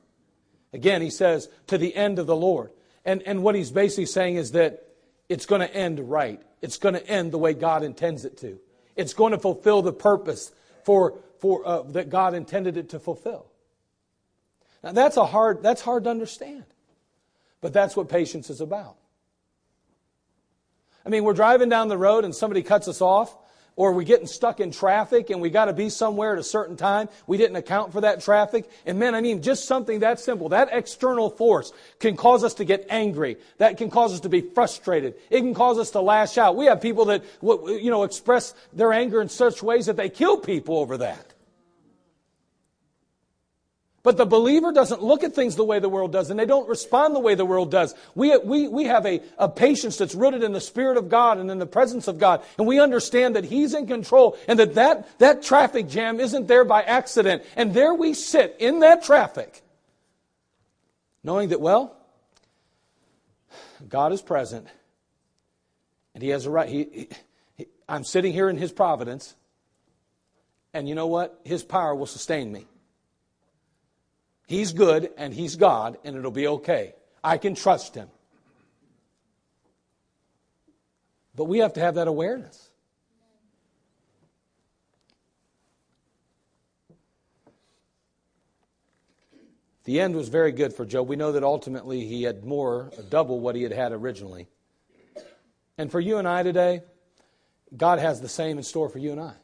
[0.75, 2.73] Again, he says, to the end of the Lord.
[3.05, 4.89] And, and what he's basically saying is that
[5.29, 6.43] it's going to end right.
[6.61, 8.59] It's going to end the way God intends it to.
[8.97, 13.47] It's going to fulfill the purpose for, for, uh, that God intended it to fulfill.
[14.83, 16.65] Now that's a hard, that's hard to understand.
[17.61, 18.97] But that's what patience is about.
[21.07, 23.37] I mean, we're driving down the road and somebody cuts us off
[23.77, 26.77] or we're getting stuck in traffic and we got to be somewhere at a certain
[26.77, 27.09] time.
[27.27, 28.71] We didn't account for that traffic.
[28.87, 30.51] And man, I mean, just something that simple.
[30.51, 33.37] That external force can cause us to get angry.
[33.59, 35.15] That can cause us to be frustrated.
[35.29, 36.57] It can cause us to lash out.
[36.57, 40.39] We have people that, you know, express their anger in such ways that they kill
[40.39, 41.34] people over that.
[44.05, 46.69] But the believer doesn't look at things the way the world does, and they don't
[46.69, 47.95] respond the way the world does.
[48.15, 51.51] We, we, we have a, a patience that's rooted in the Spirit of God and
[51.51, 55.19] in the presence of God, and we understand that He's in control and that that,
[55.21, 57.45] that traffic jam isn't there by accident.
[57.57, 59.63] And there we sit in that traffic,
[61.23, 61.97] knowing that, well,
[63.89, 64.69] God is present,
[66.13, 66.69] and He has a right.
[66.69, 67.09] He,
[67.57, 69.35] he, I'm sitting here in His providence,
[70.75, 71.41] and you know what?
[71.43, 72.67] His power will sustain me.
[74.47, 76.95] He's good and He's God, and it'll be okay.
[77.23, 78.09] I can trust Him.
[81.35, 82.71] But we have to have that awareness.
[89.85, 91.09] The end was very good for Job.
[91.09, 94.49] We know that ultimately he had more, double what he had had originally.
[95.77, 96.81] And for you and I today,
[97.77, 99.35] God has the same in store for you and I.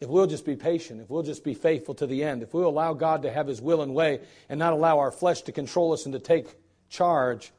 [0.00, 2.68] If we'll just be patient, if we'll just be faithful to the end, if we'll
[2.68, 5.92] allow God to have His will and way and not allow our flesh to control
[5.92, 6.46] us and to take
[6.90, 7.52] charge,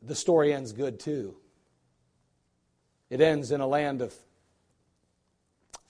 [0.00, 1.36] the story ends good too.
[3.10, 4.14] It ends in a land of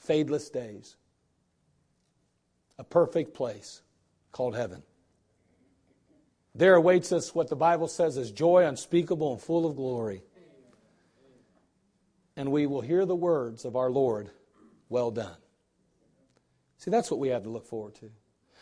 [0.09, 0.97] fadeless days,
[2.77, 3.81] a perfect place
[4.33, 4.83] called heaven.
[6.55, 10.23] There awaits us what the Bible says is joy unspeakable and full of glory.
[12.37, 14.31] And we will hear the words of our Lord
[14.93, 15.37] well done.
[16.79, 18.11] See, that's what we have to look forward to.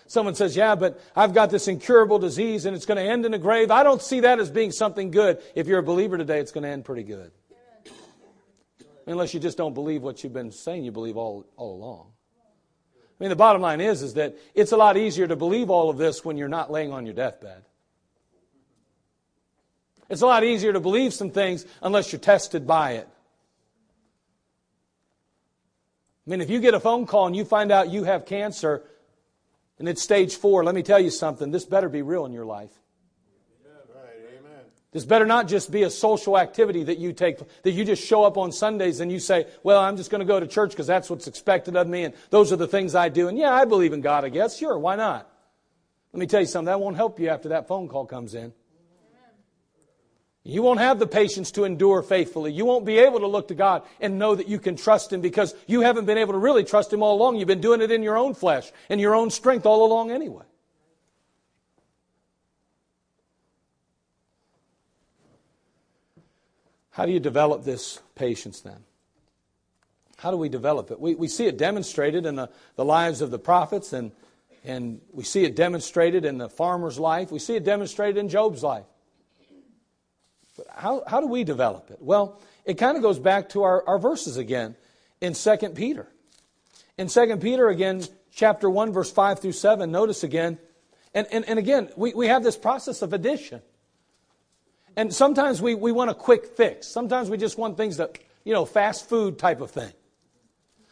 [0.07, 3.35] Someone says, Yeah, but I've got this incurable disease and it's going to end in
[3.35, 3.71] a grave.
[3.71, 5.43] I don't see that as being something good.
[5.55, 7.33] If you're a believer today, it's going to end pretty good.
[9.07, 12.07] Unless you just don't believe what you've been saying you believe all, all along.
[12.93, 15.91] I mean, the bottom line is, is that it's a lot easier to believe all
[15.91, 17.63] of this when you're not laying on your deathbed.
[20.09, 23.09] It's a lot easier to believe some things unless you're tested by it.
[26.27, 28.83] I mean, if you get a phone call and you find out you have cancer
[29.79, 31.51] and it's stage four, let me tell you something.
[31.51, 32.71] This better be real in your life.
[34.93, 38.25] This better not just be a social activity that you take, that you just show
[38.25, 40.89] up on Sundays and you say, well, I'm just going to go to church because
[40.89, 43.29] that's what's expected of me and those are the things I do.
[43.29, 44.59] And yeah, I believe in God, I guess.
[44.59, 45.31] Sure, why not?
[46.13, 48.53] Let me tell you something, that won't help you after that phone call comes in.
[50.43, 52.53] You won't have the patience to endure faithfully.
[52.53, 55.21] You won't be able to look to God and know that you can trust Him
[55.21, 57.37] because you haven't been able to really trust Him all along.
[57.37, 60.45] You've been doing it in your own flesh and your own strength all along anyway.
[66.93, 68.85] How do you develop this patience then?
[70.17, 71.01] How do we develop it?
[71.01, 74.13] We, we see it demonstrated in the, the lives of the prophets, and,
[74.65, 77.31] and we see it demonstrated in the farmer's life.
[77.31, 78.85] We see it demonstrated in Job's life.
[80.75, 81.99] How, how do we develop it?
[82.01, 84.77] Well, it kind of goes back to our, our verses again
[85.21, 86.09] in 2 Peter.
[86.99, 88.03] In 2 Peter, again,
[88.33, 90.59] chapter 1, verse 5 through 7, notice again,
[91.15, 93.63] and, and, and again, we, we have this process of addition.
[94.97, 96.87] And sometimes we, we want a quick fix.
[96.87, 99.93] Sometimes we just want things that, you know, fast food type of thing.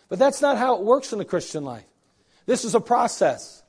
[0.08, 1.84] But that's not how it works in the Christian life.
[2.46, 3.62] This is a process.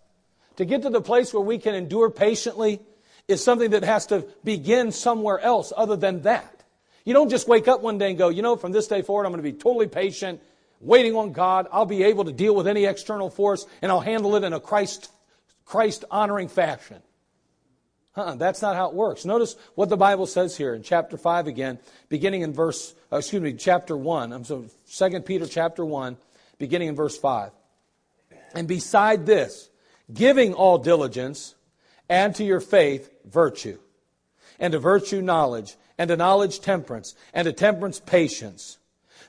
[0.56, 2.82] To get to the place where we can endure patiently
[3.30, 6.64] is something that has to begin somewhere else other than that.
[7.06, 9.26] You don't just wake up one day and go, you know, from this day forward,
[9.26, 10.42] I'm going to be totally patient,
[10.82, 11.68] waiting on God.
[11.72, 14.60] I'll be able to deal with any external force and I'll handle it in a
[14.60, 15.12] Christ,
[15.64, 17.02] Christ honoring fashion.
[18.16, 19.24] That's not how it works.
[19.24, 23.42] Notice what the Bible says here in chapter 5 again, beginning in verse, uh, excuse
[23.42, 24.34] me, chapter 1.
[24.34, 26.18] I'm so 2 Peter chapter 1,
[26.58, 27.52] beginning in verse 5.
[28.56, 29.70] And beside this,
[30.12, 31.56] giving all diligence,
[32.10, 33.80] Add to your faith virtue,
[34.60, 38.78] and to virtue knowledge, and to knowledge temperance, and to temperance patience.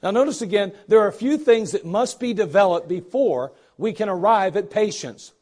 [0.03, 4.09] Now notice again, there are a few things that must be developed before we can
[4.09, 5.33] arrive at patience.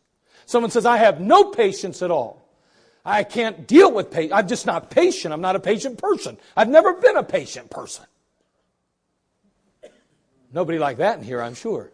[0.46, 2.48] Someone says, I have no patience at all.
[3.04, 4.32] I can't deal with patience.
[4.34, 5.32] I'm just not patient.
[5.32, 6.38] I'm not a patient person.
[6.56, 8.04] I've never been a patient person.
[10.52, 11.90] Nobody like that in here, I'm sure.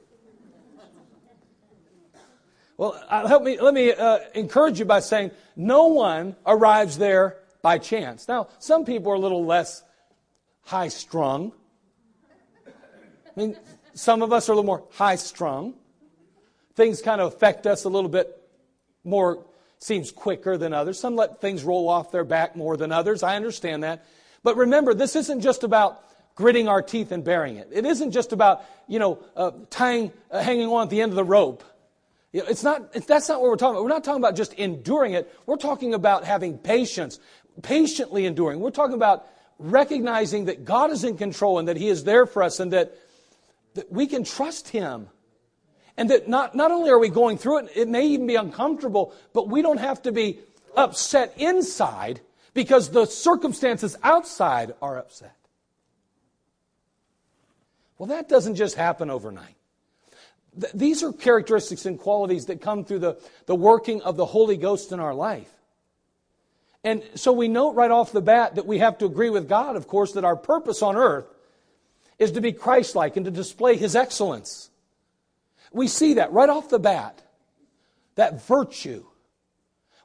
[2.76, 7.36] Well, uh, help me, let me uh, encourage you by saying no one arrives there
[7.62, 8.26] by chance.
[8.26, 9.82] Now, some people are a little less
[10.62, 11.52] high strung.
[12.66, 13.56] I mean,
[13.94, 15.74] some of us are a little more high strung.
[16.74, 18.40] Things kind of affect us a little bit
[19.04, 19.46] more,
[19.78, 20.98] seems quicker than others.
[20.98, 23.22] Some let things roll off their back more than others.
[23.22, 24.04] I understand that.
[24.42, 26.02] But remember, this isn't just about
[26.34, 27.68] gritting our teeth and bearing it.
[27.72, 31.16] It isn't just about, you know, uh, tying, uh, hanging on at the end of
[31.16, 31.62] the rope.
[32.34, 33.84] You know, it's not, that's not what we're talking about.
[33.84, 35.32] We're not talking about just enduring it.
[35.46, 37.20] We're talking about having patience,
[37.62, 38.58] patiently enduring.
[38.58, 39.24] We're talking about
[39.60, 42.98] recognizing that God is in control and that He is there for us and that,
[43.74, 45.10] that we can trust Him.
[45.96, 49.14] And that not, not only are we going through it, it may even be uncomfortable,
[49.32, 50.40] but we don't have to be
[50.76, 52.20] upset inside
[52.52, 55.36] because the circumstances outside are upset.
[57.96, 59.54] Well, that doesn't just happen overnight.
[60.60, 64.56] Th- these are characteristics and qualities that come through the, the working of the Holy
[64.56, 65.50] Ghost in our life.
[66.84, 69.74] And so we note right off the bat that we have to agree with God,
[69.74, 71.26] of course, that our purpose on earth
[72.18, 74.70] is to be Christ like and to display His excellence.
[75.72, 77.22] We see that right off the bat,
[78.14, 79.04] that virtue.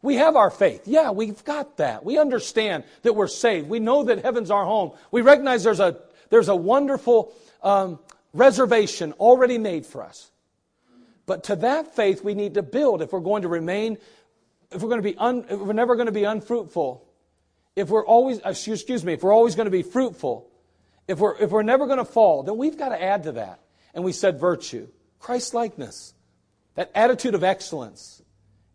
[0.02, 0.84] We have our faith.
[0.88, 2.06] Yeah, we've got that.
[2.06, 3.68] We understand that we're saved.
[3.68, 4.93] We know that heaven's our home.
[5.12, 5.97] We recognize there's a,
[6.30, 8.00] there's a wonderful um,
[8.34, 10.32] reservation already made for us.
[11.30, 13.99] But to that faith, we need to build if we're going to remain,
[14.71, 17.07] if we're going to be, un, we're never going to be unfruitful,
[17.75, 20.49] if we're always, uh, excuse me, if we're always going to be fruitful,
[21.07, 23.59] if we're, if we're never going to fall, then we've got to add to that.
[23.93, 24.88] And we said virtue,
[25.19, 26.15] Christ likeness,
[26.73, 28.23] that attitude of excellence,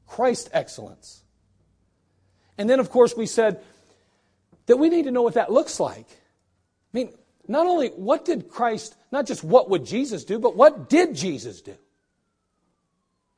[0.07, 1.25] Christ excellence.
[2.57, 3.65] And then, of course, we said
[4.67, 6.07] that we need to know what that looks like.
[6.09, 7.13] I mean,
[7.49, 11.61] not only what did Christ, not just what would Jesus do, but what did Jesus
[11.61, 11.75] do?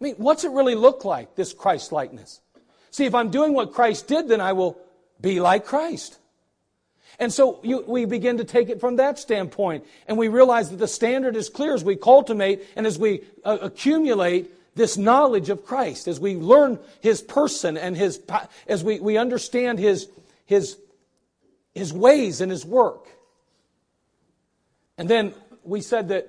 [0.00, 2.40] I mean, what's it really look like, this Christ likeness?
[2.90, 4.78] See, if I'm doing what Christ did, then I will
[5.20, 6.18] be like Christ.
[7.18, 10.76] And so you, we begin to take it from that standpoint, and we realize that
[10.76, 15.64] the standard is clear as we cultivate and as we uh, accumulate this knowledge of
[15.64, 18.20] Christ, as we learn His person and His,
[18.68, 20.08] as we, we understand His,
[20.44, 20.76] His,
[21.74, 23.08] His ways and His work.
[24.98, 25.34] And then
[25.64, 26.28] we said that,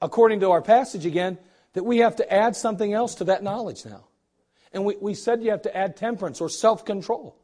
[0.00, 1.36] according to our passage again,
[1.74, 4.04] that we have to add something else to that knowledge now.
[4.72, 7.36] And we, we said you have to add temperance or self control.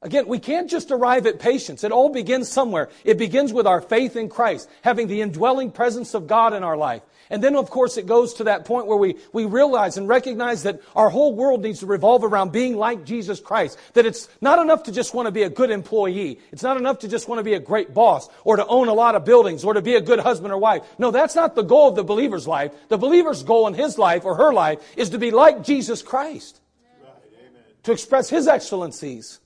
[0.00, 1.82] Again, we can't just arrive at patience.
[1.82, 2.88] It all begins somewhere.
[3.04, 6.76] It begins with our faith in Christ, having the indwelling presence of God in our
[6.76, 7.02] life.
[7.30, 10.62] And then, of course, it goes to that point where we, we realize and recognize
[10.62, 13.78] that our whole world needs to revolve around being like Jesus Christ.
[13.94, 16.40] That it's not enough to just want to be a good employee.
[16.52, 18.94] It's not enough to just want to be a great boss or to own a
[18.94, 20.82] lot of buildings or to be a good husband or wife.
[20.98, 22.72] No, that's not the goal of the believer's life.
[22.88, 26.60] The believer's goal in his life or her life is to be like Jesus Christ.
[27.02, 29.40] Right, to express his excellencies.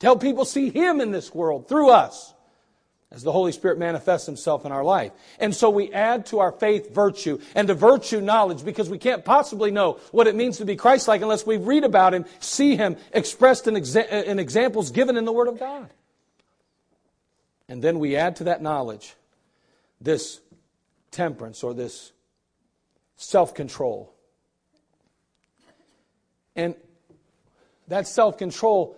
[0.00, 2.33] To help people see him in this world through us
[3.14, 5.12] as the Holy Spirit manifests Himself in our life.
[5.38, 9.24] And so we add to our faith virtue and to virtue knowledge because we can't
[9.24, 12.76] possibly know what it means to be Christ like unless we read about Him, see
[12.76, 15.88] Him expressed in, exa- in examples given in the Word of God.
[17.68, 19.14] And then we add to that knowledge
[20.00, 20.40] this
[21.12, 22.12] temperance or this
[23.16, 24.12] self control.
[26.56, 26.74] And
[27.86, 28.96] that self control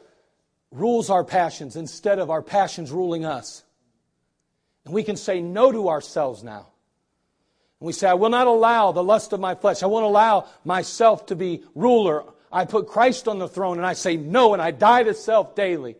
[0.72, 3.62] rules our passions instead of our passions ruling us.
[4.86, 6.68] And we can say no to ourselves now.
[7.80, 9.82] And we say, I will not allow the lust of my flesh.
[9.82, 12.24] I won't allow myself to be ruler.
[12.52, 15.56] I put Christ on the throne and I say no and I die to self
[15.56, 15.96] daily.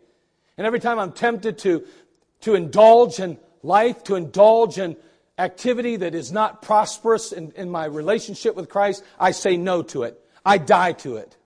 [0.57, 1.84] And every time I'm tempted to,
[2.43, 4.97] to indulge in life, to indulge in
[5.37, 10.05] activity that is not prosperous in, in my relationship with Christ, I say no to
[10.05, 10.18] it.
[10.45, 11.37] I die to it.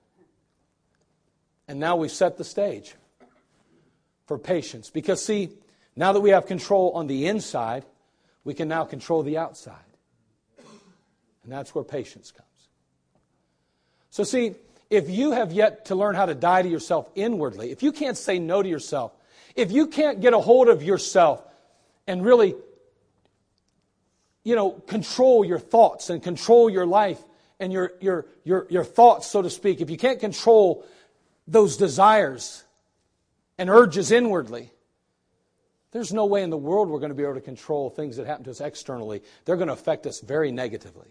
[1.66, 2.94] And now we've set the stage
[4.26, 4.90] for patience.
[4.90, 5.50] Because, see,
[6.00, 7.84] now that we have control on the inside,
[8.42, 9.76] we can now control the outside.
[11.42, 12.48] And that's where patience comes.
[14.08, 14.54] So, see,
[14.88, 18.16] if you have yet to learn how to die to yourself inwardly, if you can't
[18.16, 19.12] say no to yourself,
[19.54, 21.44] if you can't get a hold of yourself
[22.06, 22.54] and really,
[24.42, 27.20] you know, control your thoughts and control your life
[27.58, 30.82] and your, your, your, your thoughts, so to speak, if you can't control
[31.46, 32.64] those desires
[33.58, 34.72] and urges inwardly,
[35.92, 38.26] there's no way in the world we're going to be able to control things that
[38.26, 39.22] happen to us externally.
[39.44, 41.08] They're going to affect us very negatively.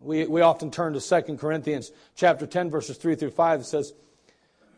[0.00, 3.60] We, we often turn to 2 Corinthians chapter 10, verses 3 through 5.
[3.60, 3.92] It says,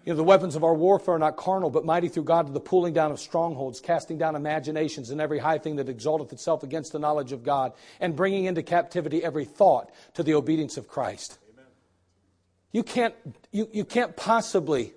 [0.05, 2.53] you know, the weapons of our warfare are not carnal, but mighty through God to
[2.53, 6.63] the pulling down of strongholds, casting down imaginations and every high thing that exalteth itself
[6.63, 10.89] against the knowledge of God, and bringing into captivity every thought to the obedience of
[10.89, 11.39] Christ.
[11.55, 11.65] Amen.
[12.73, 13.15] You can't,
[13.51, 14.93] you, you can't possibly,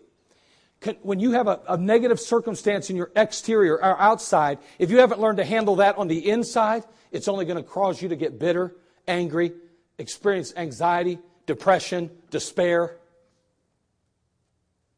[1.01, 5.19] when you have a, a negative circumstance in your exterior or outside, if you haven't
[5.19, 8.38] learned to handle that on the inside, it's only going to cause you to get
[8.38, 8.75] bitter,
[9.07, 9.53] angry,
[9.97, 12.97] experience anxiety, depression, despair.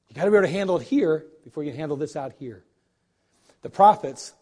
[0.09, 2.33] You got to be able to handle it here before you can handle this out
[2.39, 2.63] here.
[3.61, 4.33] The prophets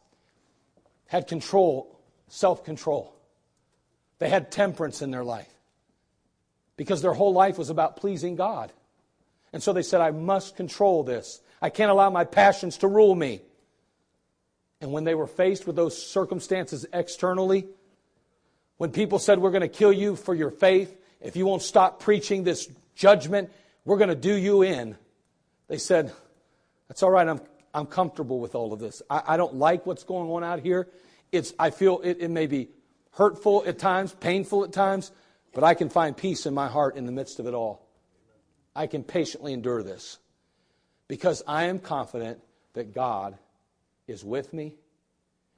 [1.07, 3.13] had control, self control.
[4.19, 5.51] They had temperance in their life
[6.75, 8.71] because their whole life was about pleasing God.
[9.57, 11.41] And so they said, I must control this.
[11.63, 13.41] I can't allow my passions to rule me.
[14.81, 17.65] And when they were faced with those circumstances externally,
[18.77, 21.99] when people said, We're going to kill you for your faith, if you won't stop
[21.99, 23.51] preaching this judgment,
[23.83, 24.95] we're going to do you in.
[25.69, 26.13] They said,
[26.87, 27.41] That's all right, I'm,
[27.73, 29.01] I'm comfortable with all of this.
[29.09, 30.87] I, I don't like what's going on out here.
[31.31, 32.69] It's, I feel it, it may be
[33.13, 35.11] hurtful at times, painful at times,
[35.51, 37.86] but I can find peace in my heart in the midst of it all.
[38.77, 40.19] I can patiently endure this
[41.07, 42.39] because I am confident
[42.73, 43.35] that God
[44.07, 44.75] is with me,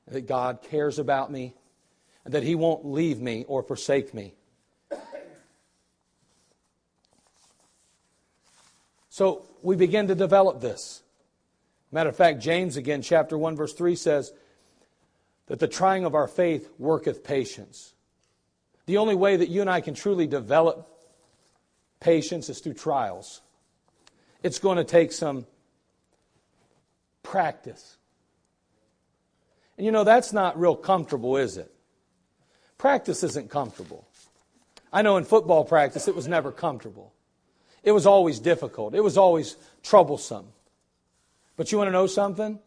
[0.08, 1.54] that God cares about me,
[2.24, 4.36] and that He won't leave me or forsake me.
[9.10, 11.04] So we begin to develop this.
[11.92, 14.32] Matter of fact, James again, chapter 1, verse 3 says
[15.48, 17.94] that the trying of our faith worketh patience.
[18.86, 20.99] The only way that you and I can truly develop
[22.00, 23.42] patience is through trials.
[24.44, 25.46] It's going to take some
[27.24, 27.98] practice.
[29.78, 31.72] And you know, that's not real comfortable, is it?
[32.78, 34.08] Practice isn't comfortable.
[34.92, 37.14] I know in football practice it was never comfortable.
[37.84, 38.96] It was always difficult.
[38.96, 40.48] It was always troublesome.
[41.56, 42.60] But you want to know something?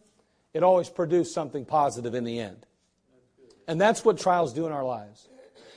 [0.54, 2.66] It always produced something positive in the end.
[3.66, 5.28] And that's what trials do in our lives.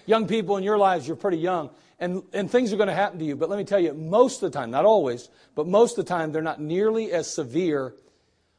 [0.06, 1.70] Young people in your lives, you're pretty young,
[2.00, 3.36] and, and things are going to happen to you.
[3.36, 6.10] But let me tell you, most of the time, not always, but most of the
[6.10, 7.94] time, they're not nearly as severe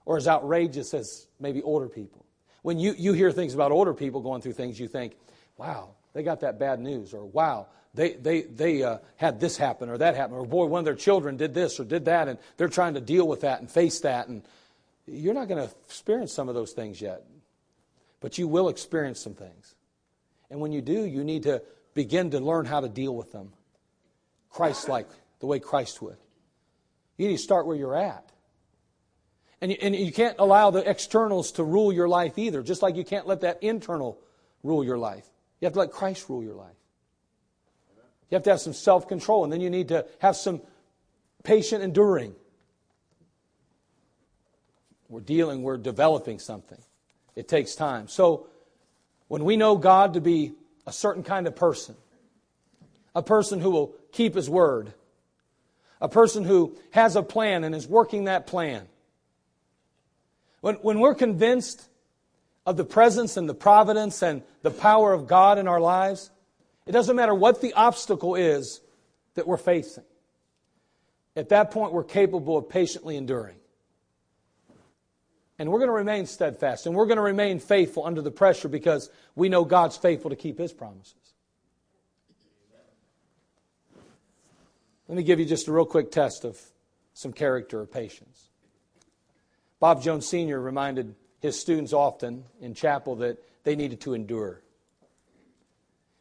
[0.04, 2.24] or as outrageous as maybe older people.
[2.62, 5.16] When you, you hear things about older people going through things, you think,
[5.58, 9.88] wow, they got that bad news, or wow, they, they, they uh, had this happen
[9.88, 12.38] or that happen, or boy, one of their children did this or did that, and
[12.56, 14.28] they're trying to deal with that and face that.
[14.28, 14.42] And
[15.06, 17.24] you're not going to experience some of those things yet,
[18.20, 19.74] but you will experience some things.
[20.50, 21.62] And when you do, you need to
[21.96, 23.52] begin to learn how to deal with them
[24.50, 25.08] Christ like,
[25.40, 26.16] the way Christ would.
[27.16, 28.30] You need to start where you're at.
[29.60, 32.96] And you, and you can't allow the externals to rule your life either, just like
[32.96, 34.18] you can't let that internal
[34.62, 35.26] rule your life.
[35.60, 36.76] You have to let Christ rule your life.
[38.30, 40.60] You have to have some self control, and then you need to have some
[41.42, 42.34] patient enduring.
[45.08, 46.80] We're dealing, we're developing something.
[47.34, 48.08] It takes time.
[48.08, 48.48] So,
[49.28, 50.54] when we know God to be
[50.86, 51.94] a certain kind of person,
[53.14, 54.92] a person who will keep his word,
[56.00, 58.86] a person who has a plan and is working that plan,
[60.60, 61.88] when, when we're convinced
[62.64, 66.30] of the presence and the providence and the power of God in our lives,
[66.86, 68.80] it doesn't matter what the obstacle is
[69.34, 70.04] that we're facing.
[71.36, 73.56] At that point, we're capable of patiently enduring.
[75.58, 78.68] And we're going to remain steadfast and we're going to remain faithful under the pressure
[78.68, 81.14] because we know God's faithful to keep His promises.
[85.08, 86.60] Let me give you just a real quick test of
[87.14, 88.48] some character or patience.
[89.78, 90.60] Bob Jones Sr.
[90.60, 94.62] reminded his students often in chapel that they needed to endure.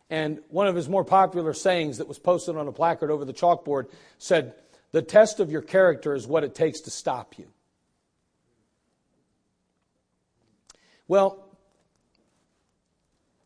[0.09, 3.33] And one of his more popular sayings that was posted on a placard over the
[3.33, 4.53] chalkboard said,
[4.91, 7.47] The test of your character is what it takes to stop you.
[11.07, 11.45] Well,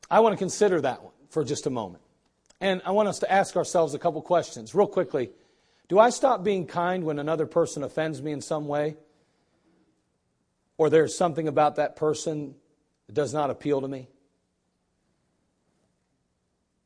[0.09, 2.03] I want to consider that one for just a moment.
[2.61, 5.31] And I want us to ask ourselves a couple questions real quickly.
[5.87, 8.97] Do I stop being kind when another person offends me in some way?
[10.77, 12.55] Or there's something about that person
[13.07, 14.07] that does not appeal to me?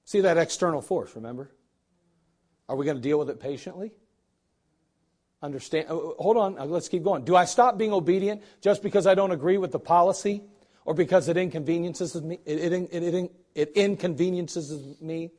[0.05, 1.51] See that external force, remember?
[2.67, 3.91] Are we going to deal with it patiently?
[5.41, 5.87] Understand?
[5.89, 7.25] Oh, hold on, uh, let's keep going.
[7.25, 10.43] Do I stop being obedient just because I don't agree with the policy
[10.85, 12.39] or because it inconveniences me?
[12.45, 15.31] It, it, it, it inconveniences me?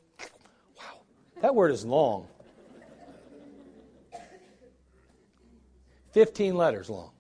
[0.77, 1.01] Wow,
[1.43, 2.29] that word is long.
[6.13, 7.11] 15 letters long.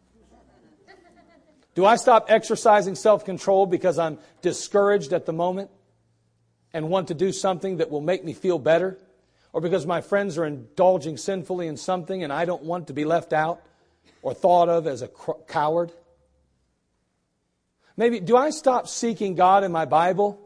[1.74, 5.70] Do I stop exercising self control because I'm discouraged at the moment?
[6.74, 8.98] and want to do something that will make me feel better
[9.52, 13.04] or because my friends are indulging sinfully in something and I don't want to be
[13.04, 13.62] left out
[14.20, 15.08] or thought of as a
[15.46, 15.92] coward?
[17.96, 20.40] Maybe, do I stop seeking God in my Bible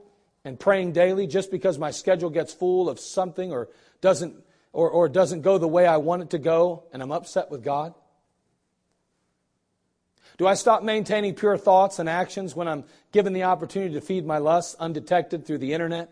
[0.45, 3.69] and praying daily just because my schedule gets full of something or
[4.01, 4.35] doesn't,
[4.73, 7.65] or, or doesn't go the way I want it to go and I'm upset with
[7.65, 7.95] God?
[10.37, 14.25] Do I stop maintaining pure thoughts and actions when I'm given the opportunity to feed
[14.25, 16.11] my lusts undetected through the internet,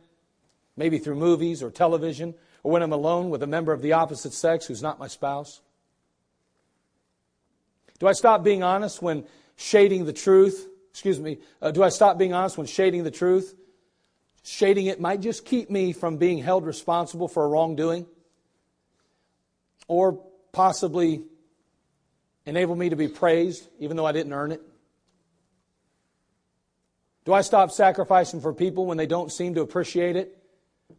[0.76, 2.34] maybe through movies or television,
[2.64, 5.60] or when I'm alone with a member of the opposite sex who's not my spouse?
[8.00, 9.24] Do I stop being honest when
[9.54, 10.68] shading the truth?
[10.96, 11.36] Excuse me.
[11.60, 13.54] Uh, do I stop being honest when shading the truth?
[14.42, 18.06] Shading it might just keep me from being held responsible for a wrongdoing
[19.88, 21.22] or possibly
[22.46, 24.62] enable me to be praised even though I didn't earn it?
[27.26, 30.38] Do I stop sacrificing for people when they don't seem to appreciate it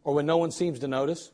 [0.04, 1.32] or when no one seems to notice?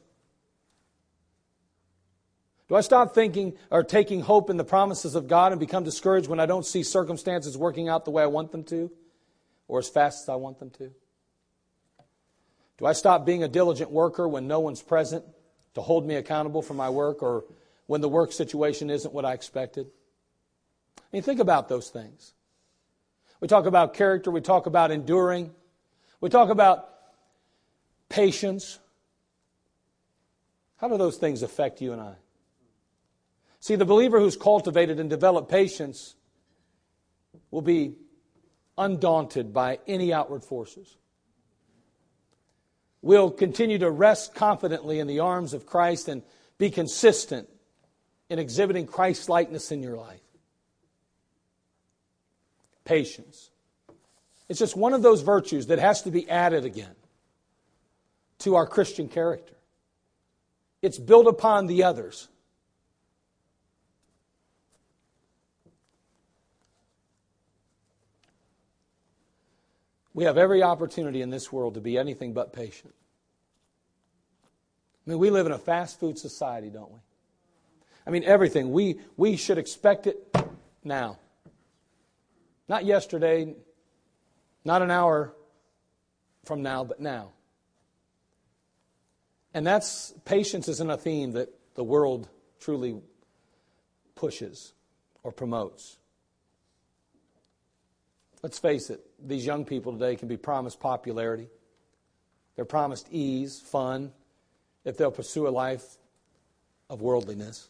[2.68, 6.28] Do I stop thinking or taking hope in the promises of God and become discouraged
[6.28, 8.90] when I don't see circumstances working out the way I want them to
[9.68, 10.90] or as fast as I want them to?
[12.78, 15.24] Do I stop being a diligent worker when no one's present
[15.74, 17.44] to hold me accountable for my work or
[17.86, 19.86] when the work situation isn't what I expected?
[20.98, 22.32] I mean, think about those things.
[23.40, 25.52] We talk about character, we talk about enduring,
[26.20, 26.88] we talk about
[28.08, 28.78] patience.
[30.78, 32.14] How do those things affect you and I?
[33.64, 36.16] See, the believer who's cultivated and developed patience
[37.50, 37.94] will be
[38.76, 40.98] undaunted by any outward forces.
[43.00, 46.22] Will continue to rest confidently in the arms of Christ and
[46.58, 47.48] be consistent
[48.28, 50.20] in exhibiting Christ's likeness in your life.
[52.84, 53.48] Patience.
[54.46, 56.96] It's just one of those virtues that has to be added again
[58.40, 59.54] to our Christian character.
[60.82, 62.28] It's built upon the others.
[70.14, 72.94] We have every opportunity in this world to be anything but patient.
[75.06, 77.00] I mean, we live in a fast food society, don't we?
[78.06, 78.72] I mean, everything.
[78.72, 80.16] We, we should expect it
[80.82, 81.18] now.
[82.68, 83.54] Not yesterday,
[84.64, 85.34] not an hour
[86.44, 87.32] from now, but now.
[89.52, 92.28] And that's patience isn't a theme that the world
[92.60, 93.00] truly
[94.14, 94.72] pushes
[95.22, 95.98] or promotes.
[98.42, 101.48] Let's face it, these young people today can be promised popularity.
[102.56, 104.12] They're promised ease, fun,
[104.84, 105.84] if they'll pursue a life
[106.88, 107.68] of worldliness.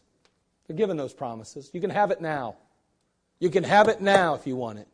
[0.67, 1.69] They're given those promises.
[1.73, 2.55] You can have it now.
[3.39, 4.87] You can have it now if you want it.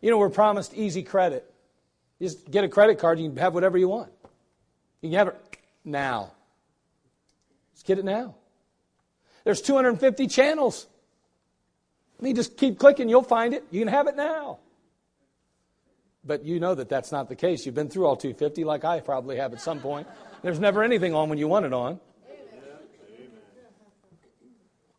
[0.00, 1.50] You know, we're promised easy credit.
[2.18, 4.10] You just get a credit card, you can have whatever you want.
[5.00, 6.32] You can have it now.
[7.74, 8.34] Just get it now.
[9.44, 10.86] There's 250 channels.
[12.22, 13.64] You just keep clicking, you'll find it.
[13.70, 14.58] You can have it now.
[16.24, 17.64] But you know that that's not the case.
[17.64, 20.06] You've been through all 250 like I probably have at some point.
[20.42, 21.98] There's never anything on when you want it on.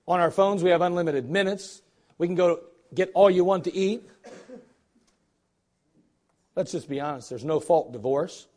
[0.07, 1.82] On our phones, we have unlimited minutes.
[2.17, 2.61] We can go
[2.93, 4.03] get all you want to eat.
[6.55, 8.47] Let's just be honest there's no fault divorce.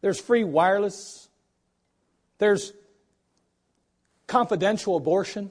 [0.00, 1.28] There's free wireless.
[2.38, 2.72] There's
[4.26, 5.50] confidential abortion.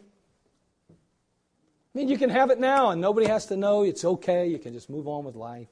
[1.99, 3.83] Mean, you can have it now and nobody has to know.
[3.83, 4.47] It's okay.
[4.47, 5.67] You can just move on with life.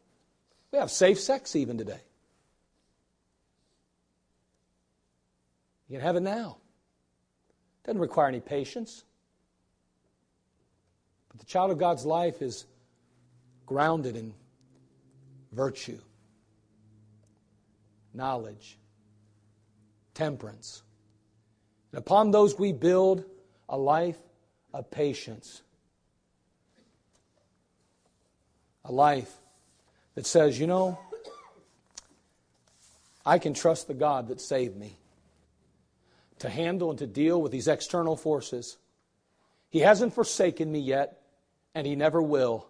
[0.73, 2.01] We have safe sex even today.
[5.87, 6.57] You can have it now.
[7.85, 9.05] Doesn't require any patience.
[11.29, 12.65] But the child of God's life is
[13.65, 14.33] grounded in
[15.53, 16.01] virtue,
[18.13, 18.77] knowledge,
[20.13, 20.83] temperance.
[21.93, 23.23] And upon those we build
[23.69, 24.19] a life
[24.73, 25.61] of patience.
[28.87, 29.33] A life
[30.15, 30.97] that says, you know,
[33.25, 34.97] I can trust the God that saved me
[36.39, 38.77] to handle and to deal with these external forces.
[39.69, 41.21] He hasn't forsaken me yet,
[41.75, 42.67] and He never will.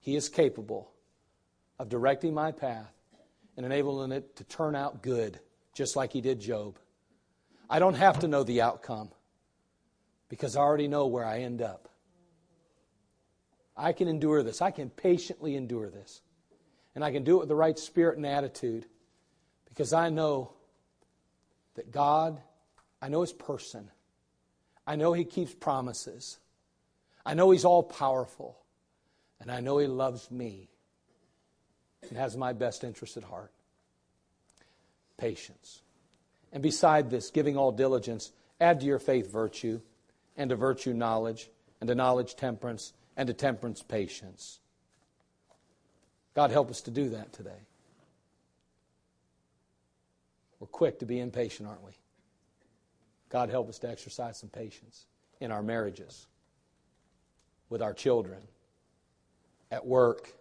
[0.00, 0.90] He is capable
[1.78, 2.92] of directing my path
[3.56, 5.40] and enabling it to turn out good,
[5.72, 6.78] just like He did Job.
[7.70, 9.10] I don't have to know the outcome
[10.28, 11.88] because I already know where I end up.
[13.76, 14.60] I can endure this.
[14.60, 16.20] I can patiently endure this.
[16.94, 18.86] And I can do it with the right spirit and attitude
[19.68, 20.52] because I know
[21.74, 22.40] that God,
[23.00, 23.90] I know His person.
[24.86, 26.38] I know He keeps promises.
[27.24, 28.58] I know He's all powerful.
[29.40, 30.68] And I know He loves me.
[32.08, 33.52] and has my best interest at heart.
[35.16, 35.82] Patience.
[36.52, 39.80] And beside this, giving all diligence, add to your faith virtue,
[40.36, 41.48] and to virtue knowledge,
[41.80, 44.60] and to knowledge temperance, and to temperance patience.
[46.34, 47.66] God help us to do that today.
[50.58, 51.92] We're quick to be impatient, aren't we?
[53.28, 55.06] God help us to exercise some patience
[55.40, 56.26] in our marriages,
[57.68, 58.38] with our children,
[59.70, 60.32] at work,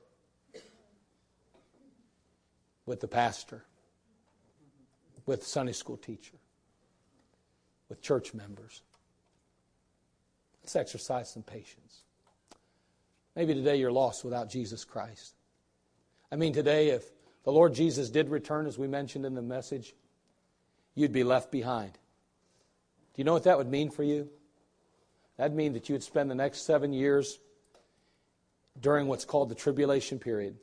[2.86, 3.64] with the pastor,
[5.26, 6.38] with Sunday school teacher,
[7.90, 8.82] with church members.
[10.62, 12.02] Let's exercise some patience.
[13.36, 15.36] Maybe today you're lost without Jesus Christ.
[16.32, 17.10] I mean, today, if
[17.44, 19.94] the Lord Jesus did return, as we mentioned in the message,
[20.96, 21.94] you'd be left behind.
[21.94, 24.30] Do you know what that would mean for you?
[25.38, 27.40] That'd mean that you would spend the next seven years
[28.80, 30.56] during what's called the tribulation period,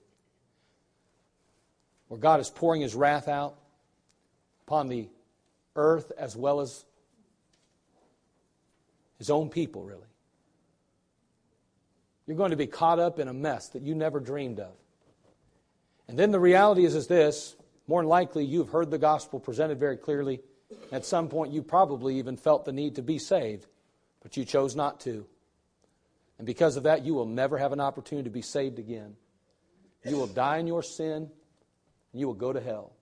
[2.08, 3.56] where God is pouring his wrath out
[4.66, 5.08] upon the
[5.76, 6.84] earth as well as
[9.18, 10.06] his own people, really.
[12.28, 14.74] You're going to be caught up in a mess that you never dreamed of.
[16.08, 17.56] And then the reality is, is this
[17.86, 20.40] more than likely, you've heard the gospel presented very clearly.
[20.92, 23.66] At some point, you probably even felt the need to be saved,
[24.22, 25.26] but you chose not to.
[26.36, 29.16] And because of that, you will never have an opportunity to be saved again.
[30.04, 31.30] You will die in your sin,
[32.12, 32.92] and you will go to hell.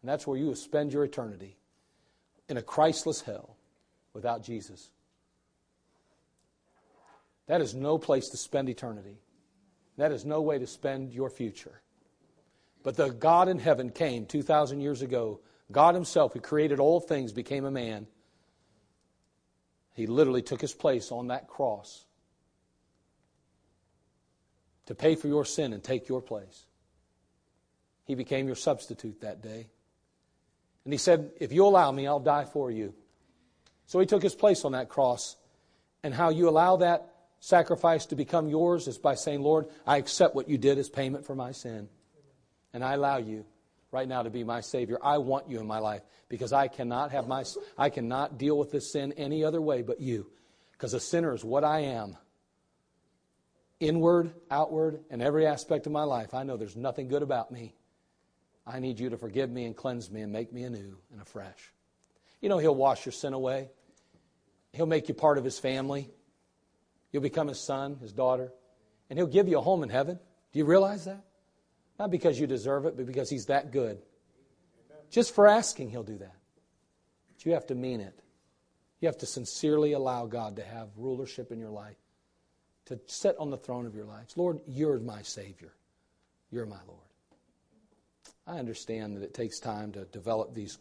[0.00, 1.58] And that's where you will spend your eternity
[2.48, 3.56] in a Christless hell
[4.14, 4.90] without Jesus.
[7.50, 9.18] That is no place to spend eternity.
[9.96, 11.82] That is no way to spend your future.
[12.84, 15.40] But the God in heaven came 2,000 years ago.
[15.72, 18.06] God Himself, who created all things, became a man.
[19.94, 22.04] He literally took His place on that cross
[24.86, 26.66] to pay for your sin and take your place.
[28.04, 29.66] He became your substitute that day.
[30.84, 32.94] And He said, If you allow me, I'll die for you.
[33.86, 35.34] So He took His place on that cross.
[36.04, 37.09] And how you allow that
[37.40, 41.26] sacrifice to become yours is by saying, Lord, I accept what you did as payment
[41.26, 41.88] for my sin.
[42.72, 43.44] And I allow you
[43.90, 44.98] right now to be my Savior.
[45.02, 47.44] I want you in my life because I cannot have my
[47.76, 50.30] I cannot deal with this sin any other way but you.
[50.72, 52.16] Because a sinner is what I am.
[53.80, 56.34] Inward, outward, and every aspect of my life.
[56.34, 57.74] I know there's nothing good about me.
[58.66, 61.72] I need you to forgive me and cleanse me and make me anew and afresh.
[62.40, 63.70] You know, He'll wash your sin away.
[64.72, 66.10] He'll make you part of His family.
[67.12, 68.52] You'll become His son, His daughter.
[69.08, 70.18] And He'll give you a home in heaven.
[70.52, 71.24] Do you realize that?
[71.98, 73.98] Not because you deserve it, but because He's that good.
[75.10, 76.36] Just for asking, He'll do that.
[77.28, 78.20] But you have to mean it.
[79.00, 81.96] You have to sincerely allow God to have rulership in your life,
[82.86, 84.36] to sit on the throne of your lives.
[84.36, 85.72] Lord, you're my Savior.
[86.50, 87.00] You're my Lord.
[88.46, 90.78] I understand that it takes time to develop these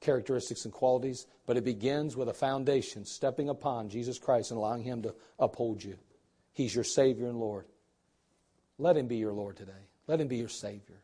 [0.00, 4.82] characteristics and qualities, but it begins with a foundation, stepping upon Jesus Christ and allowing
[4.82, 5.96] Him to uphold you.
[6.52, 7.66] He's your Savior and Lord.
[8.78, 9.72] Let Him be your Lord today.
[10.06, 11.00] Let him be your Savior.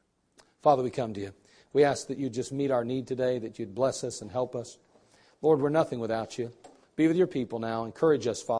[0.62, 1.32] Father, we come to you.
[1.72, 4.54] We ask that you just meet our need today, that you'd bless us and help
[4.54, 4.78] us.
[5.40, 6.52] Lord, we're nothing without you.
[6.94, 7.84] Be with your people now.
[7.84, 8.50] Encourage us, Father.